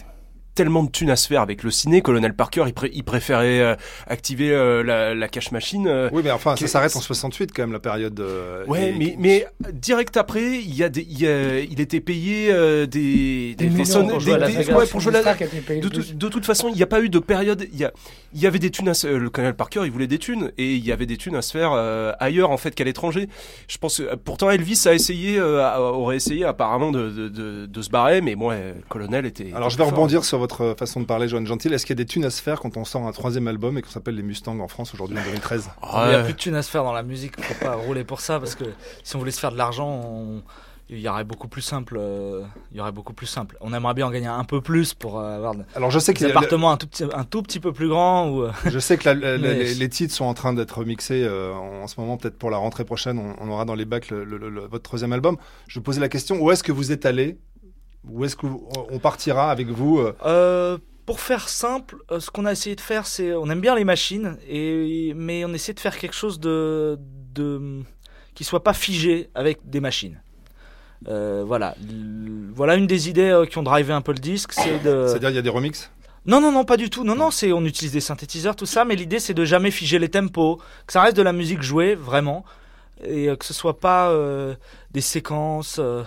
[0.57, 3.61] tellement de thunes à se faire avec le ciné, Colonel Parker, il, pré- il préférait
[3.61, 3.77] euh,
[4.09, 5.87] activer euh, la, la cash machine.
[5.87, 8.19] euh, Oui, mais enfin, ça que- s'arrête en 68 quand même, la période.
[8.19, 11.81] euh, Ouais, et- mais, mais direct après, il y a des, il, y a- il
[11.81, 14.75] était payé euh, des, des, sonnes- pour des- jouer des- Vegas.
[14.77, 17.19] ouais, pour jouer la- de, tout- de toute façon, il n'y a pas eu de
[17.19, 17.67] période.
[17.73, 17.93] Il y, a,
[18.35, 18.89] il y avait des thunes.
[18.89, 21.17] À, se- euh, le colonel Parker, il voulait des thunes et il y avait des
[21.19, 23.29] thunes à se faire euh, ailleurs en fait qu'à l'étranger.
[23.69, 24.01] Je pense.
[24.01, 27.91] euh, pourtant, Elvis a essayé, euh, a- aurait essayé apparemment de, de, de, de se
[27.91, 29.53] barrer, mais bon, euh, le colonel était.
[29.55, 30.46] Alors je vais rebondir sur votre
[30.77, 31.69] façon de parler, Joanne Gentil.
[31.69, 33.77] Est-ce qu'il y a des thunes à se faire quand on sort un troisième album
[33.79, 36.39] et qu'on s'appelle les Mustangs en France aujourd'hui en 2013 Il n'y a plus de
[36.39, 37.41] thunes à se faire dans la musique.
[37.43, 38.65] Faut pas rouler pour ça parce que
[39.03, 40.43] si on voulait se faire de l'argent, on-
[40.89, 41.97] il y aurait beaucoup plus simple.
[41.99, 43.57] euh, Il y aurait beaucoup plus simple.
[43.61, 46.19] On aimerait bien en gagner un peu plus pour euh, avoir Alors, je sais des
[46.19, 48.43] qu'il y a le- appartements un tout petit, un tout petit peu plus grands ou.
[48.45, 50.85] euh, Je sais que la- la- la- Mais- les, les titres sont en train d'être
[50.85, 53.85] mixés euh, en, ce moment, peut-être pour la rentrée prochaine, on, on aura dans les
[53.85, 55.37] bacs le- le- le- votre troisième album.
[55.67, 57.37] Je posais la question, où est-ce que vous êtes allé
[58.11, 62.53] Où est-ce qu'on partira avec vous euh, Euh, pour faire simple, euh, ce qu'on a
[62.53, 65.97] essayé de faire, c'est on aime bien les machines, et mais on essaie de faire
[65.99, 66.99] quelque chose de,
[67.35, 67.83] de
[68.35, 70.21] qui soit pas figé avec des machines.
[71.09, 71.77] Euh, voilà,
[72.55, 75.07] voilà une des idées qui ont drivé un peu le disque, c'est de.
[75.09, 75.91] C'est-à-dire, il y a des remixes?
[76.27, 77.05] Non, non, non, pas du tout.
[77.05, 79.99] Non, non, c'est on utilise des synthétiseurs, tout ça, mais l'idée c'est de jamais figer
[79.99, 82.45] les tempos, que ça reste de la musique jouée vraiment,
[83.05, 84.55] et euh, que ce soit pas euh,
[84.93, 86.05] des séquences, euh,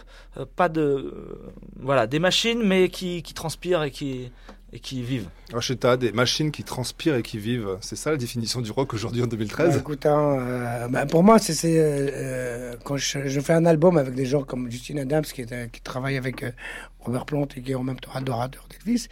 [0.55, 4.31] pas de, euh, voilà, des machines, mais qui, qui transpirent et qui
[4.71, 5.27] et qui vivent.
[5.51, 7.77] Racheta, des machines qui transpirent et qui vivent.
[7.81, 11.23] C'est ça la définition du rock aujourd'hui en 2013 Bah, écoute, hein, euh, bah, pour
[11.23, 15.41] moi, c'est quand je, je fais un album avec des gens comme Justine Adams qui,
[15.41, 16.51] est, euh, qui travaille avec euh,
[16.99, 19.07] Robert Plant et qui est en même temps adorateur d'Elvis,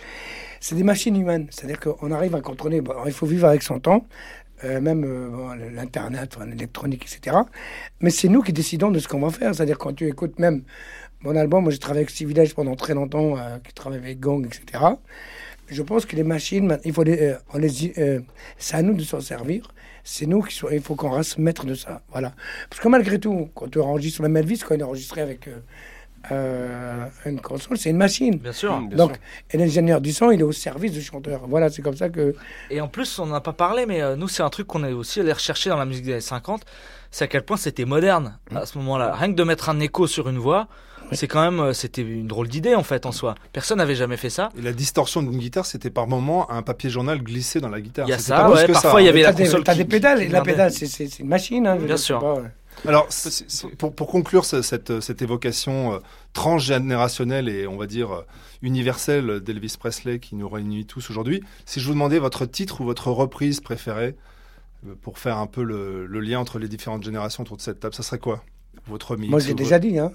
[0.59, 1.47] c'est des machines humaines.
[1.49, 2.81] C'est-à-dire qu'on arrive à contrôler.
[2.81, 4.05] Bon, il faut vivre avec son temps,
[4.63, 7.37] euh, même euh, l'internet, l'électronique, etc.
[8.01, 9.53] Mais c'est nous qui décidons de ce qu'on va faire.
[9.53, 10.63] C'est-à-dire quand tu écoutes même
[11.21, 14.19] mon album, moi j'ai travaillé avec Steve Village pendant très longtemps, euh, qui travaille avec
[14.19, 14.83] Gong, etc.
[15.67, 17.69] Je pense que les machines, il faut les, euh, on les,
[18.57, 19.71] c'est à nous de s'en servir.
[20.03, 22.01] C'est nous qui sommes, il faut qu'on reste maître de ça.
[22.11, 22.33] Voilà.
[22.69, 25.49] Parce que malgré tout, quand tu enregistres, même Elvis, quand il est enregistré avec
[26.31, 28.35] euh, une console, c'est une machine.
[28.37, 28.77] Bien sûr.
[28.79, 29.19] Bien Donc, sûr.
[29.51, 31.41] et l'ingénieur du son, il est au service du chanteur.
[31.47, 32.35] Voilà, c'est comme ça que.
[32.69, 34.83] Et en plus, on n'en a pas parlé, mais euh, nous, c'est un truc qu'on
[34.83, 36.65] est aussi allé rechercher dans la musique des années 50.
[37.11, 39.13] C'est à quel point c'était moderne à ce moment-là.
[39.15, 40.67] Rien que de mettre un écho sur une voix,
[41.13, 43.35] c'est quand même, euh, c'était une drôle d'idée en fait en soi.
[43.53, 44.49] Personne n'avait jamais fait ça.
[44.57, 48.07] Et la distorsion d'une guitare, c'était par moment un papier journal glissé dans la guitare.
[48.07, 49.85] Il y a ça, pas ouais, que parfois, il y avait la console t'as des
[49.85, 51.65] pédales, qui et la pédale, c'est, une machine.
[51.65, 52.19] Hein, Bien sûr.
[52.19, 52.51] pas, ouais.
[52.85, 55.99] Alors, c'est- pour, pour conclure ce- cette, cette évocation euh,
[56.33, 58.21] transgénérationnelle et on va dire euh,
[58.61, 62.85] universelle d'Elvis Presley qui nous réunit tous aujourd'hui, si je vous demandais votre titre ou
[62.85, 64.15] votre reprise préférée
[64.85, 67.79] euh, pour faire un peu le, le lien entre les différentes générations autour de cette
[67.79, 68.43] table, ça serait quoi?
[68.87, 70.11] Votre mix Moi, j'ai déjà votre- dit, hein.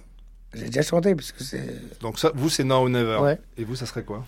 [0.55, 1.81] J'ai déjà chanté, parce que c'est.
[2.01, 3.19] Donc ça, vous, c'est Now or Never.
[3.23, 3.39] Ouais.
[3.57, 4.25] Et vous, ça serait quoi?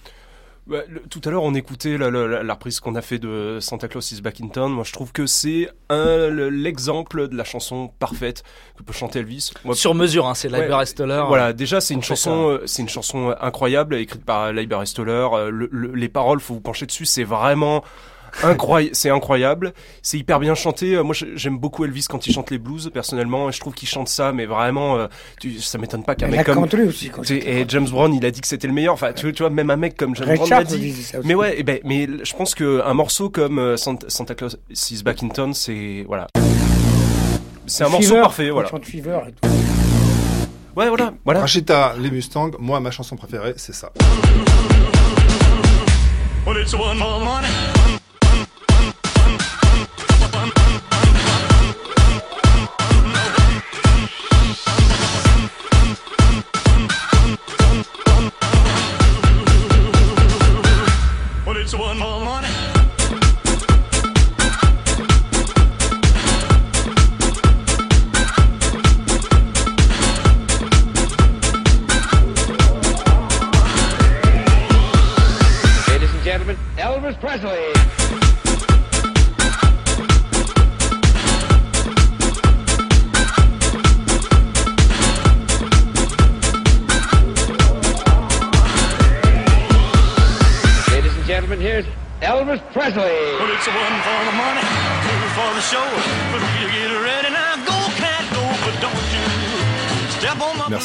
[0.66, 3.58] Bah, le- tout à l'heure, on écoutait la, la- la reprise qu'on a fait de
[3.60, 4.72] Santa Claus is Back in Town.
[4.72, 8.42] Moi, je trouve que c'est l'exemple de la chanson parfaite
[8.76, 9.50] que peut chanter Elvis.
[9.64, 11.22] Moi, Sur mesure, hein, c'est Ouais, Leiber Stoller.
[11.28, 15.28] Voilà, déjà, c'est une chanson, euh, c'est une chanson incroyable, écrite par Leiber Stoller.
[15.32, 17.84] Euh, le- le- les paroles, faut vous pencher dessus, c'est vraiment
[18.42, 18.94] incroyable.
[18.94, 19.74] c'est incroyable.
[20.02, 20.94] C'est hyper bien chanté.
[20.94, 23.48] Euh, Moi, j'aime beaucoup Elvis quand il chante les blues, personnellement.
[23.48, 25.06] Et je trouve qu'il chante ça, mais vraiment, euh,
[25.40, 26.64] tu, ça m'étonne pas qu'un mec comme.
[26.86, 28.94] aussi, quand Tu et James Brown, il a dit que c'était le meilleur.
[28.94, 30.94] Enfin, tu, tu vois, même un mec comme James Brown l'a dit.
[31.24, 34.56] Mais ouais, eh ben, mais je pense qu'un morceau comme euh, Santa, Santa Claus
[34.90, 36.26] is Back in Town, c'est voilà.
[37.66, 38.68] C'est un morceau parfait, voilà.
[38.82, 39.48] Fever et tout.
[40.76, 41.40] Ouais, voilà, voilà.
[41.40, 43.92] Rachita, les Mustangs, moi, ma chanson préférée, c'est ça.
[46.46, 47.83] Well, it's one more money.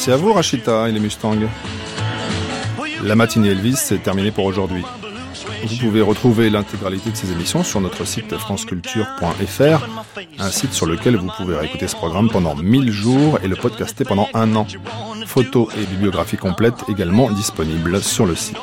[0.00, 1.36] Merci à vous, Rachita et les Mustangs.
[3.02, 4.82] La matinée Elvis, c'est terminé pour aujourd'hui.
[5.66, 9.86] Vous pouvez retrouver l'intégralité de ces émissions sur notre site franceculture.fr,
[10.38, 14.04] un site sur lequel vous pouvez réécouter ce programme pendant 1000 jours et le podcaster
[14.04, 14.66] pendant un an.
[15.26, 18.56] Photos et bibliographie complète également disponibles sur le site.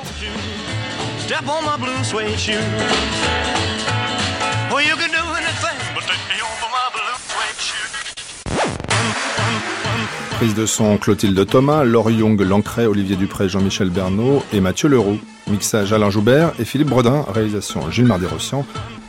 [10.37, 15.17] Prise de son Clotilde Thomas, Laure Young Lancret, Olivier Dupré, Jean-Michel Bernot et Mathieu Leroux.
[15.47, 17.25] Mixage Alain Joubert et Philippe Bredin.
[17.33, 18.63] Réalisation Gilles Mardet-Rossian.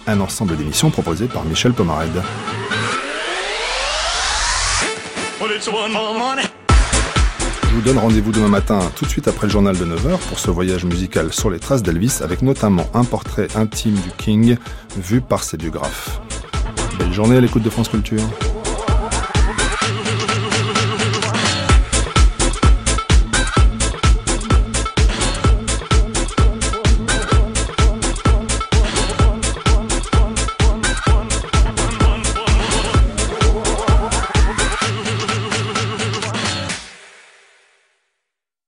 [0.07, 2.23] Un ensemble d'émissions proposé par Michel Pomarède.
[7.63, 10.39] Je vous donne rendez-vous demain matin, tout de suite après le journal de 9h, pour
[10.39, 14.57] ce voyage musical sur les traces d'Elvis, avec notamment un portrait intime du King,
[14.97, 16.23] vu par ses biographes.
[16.99, 18.23] Belle journée à l'écoute de France Culture.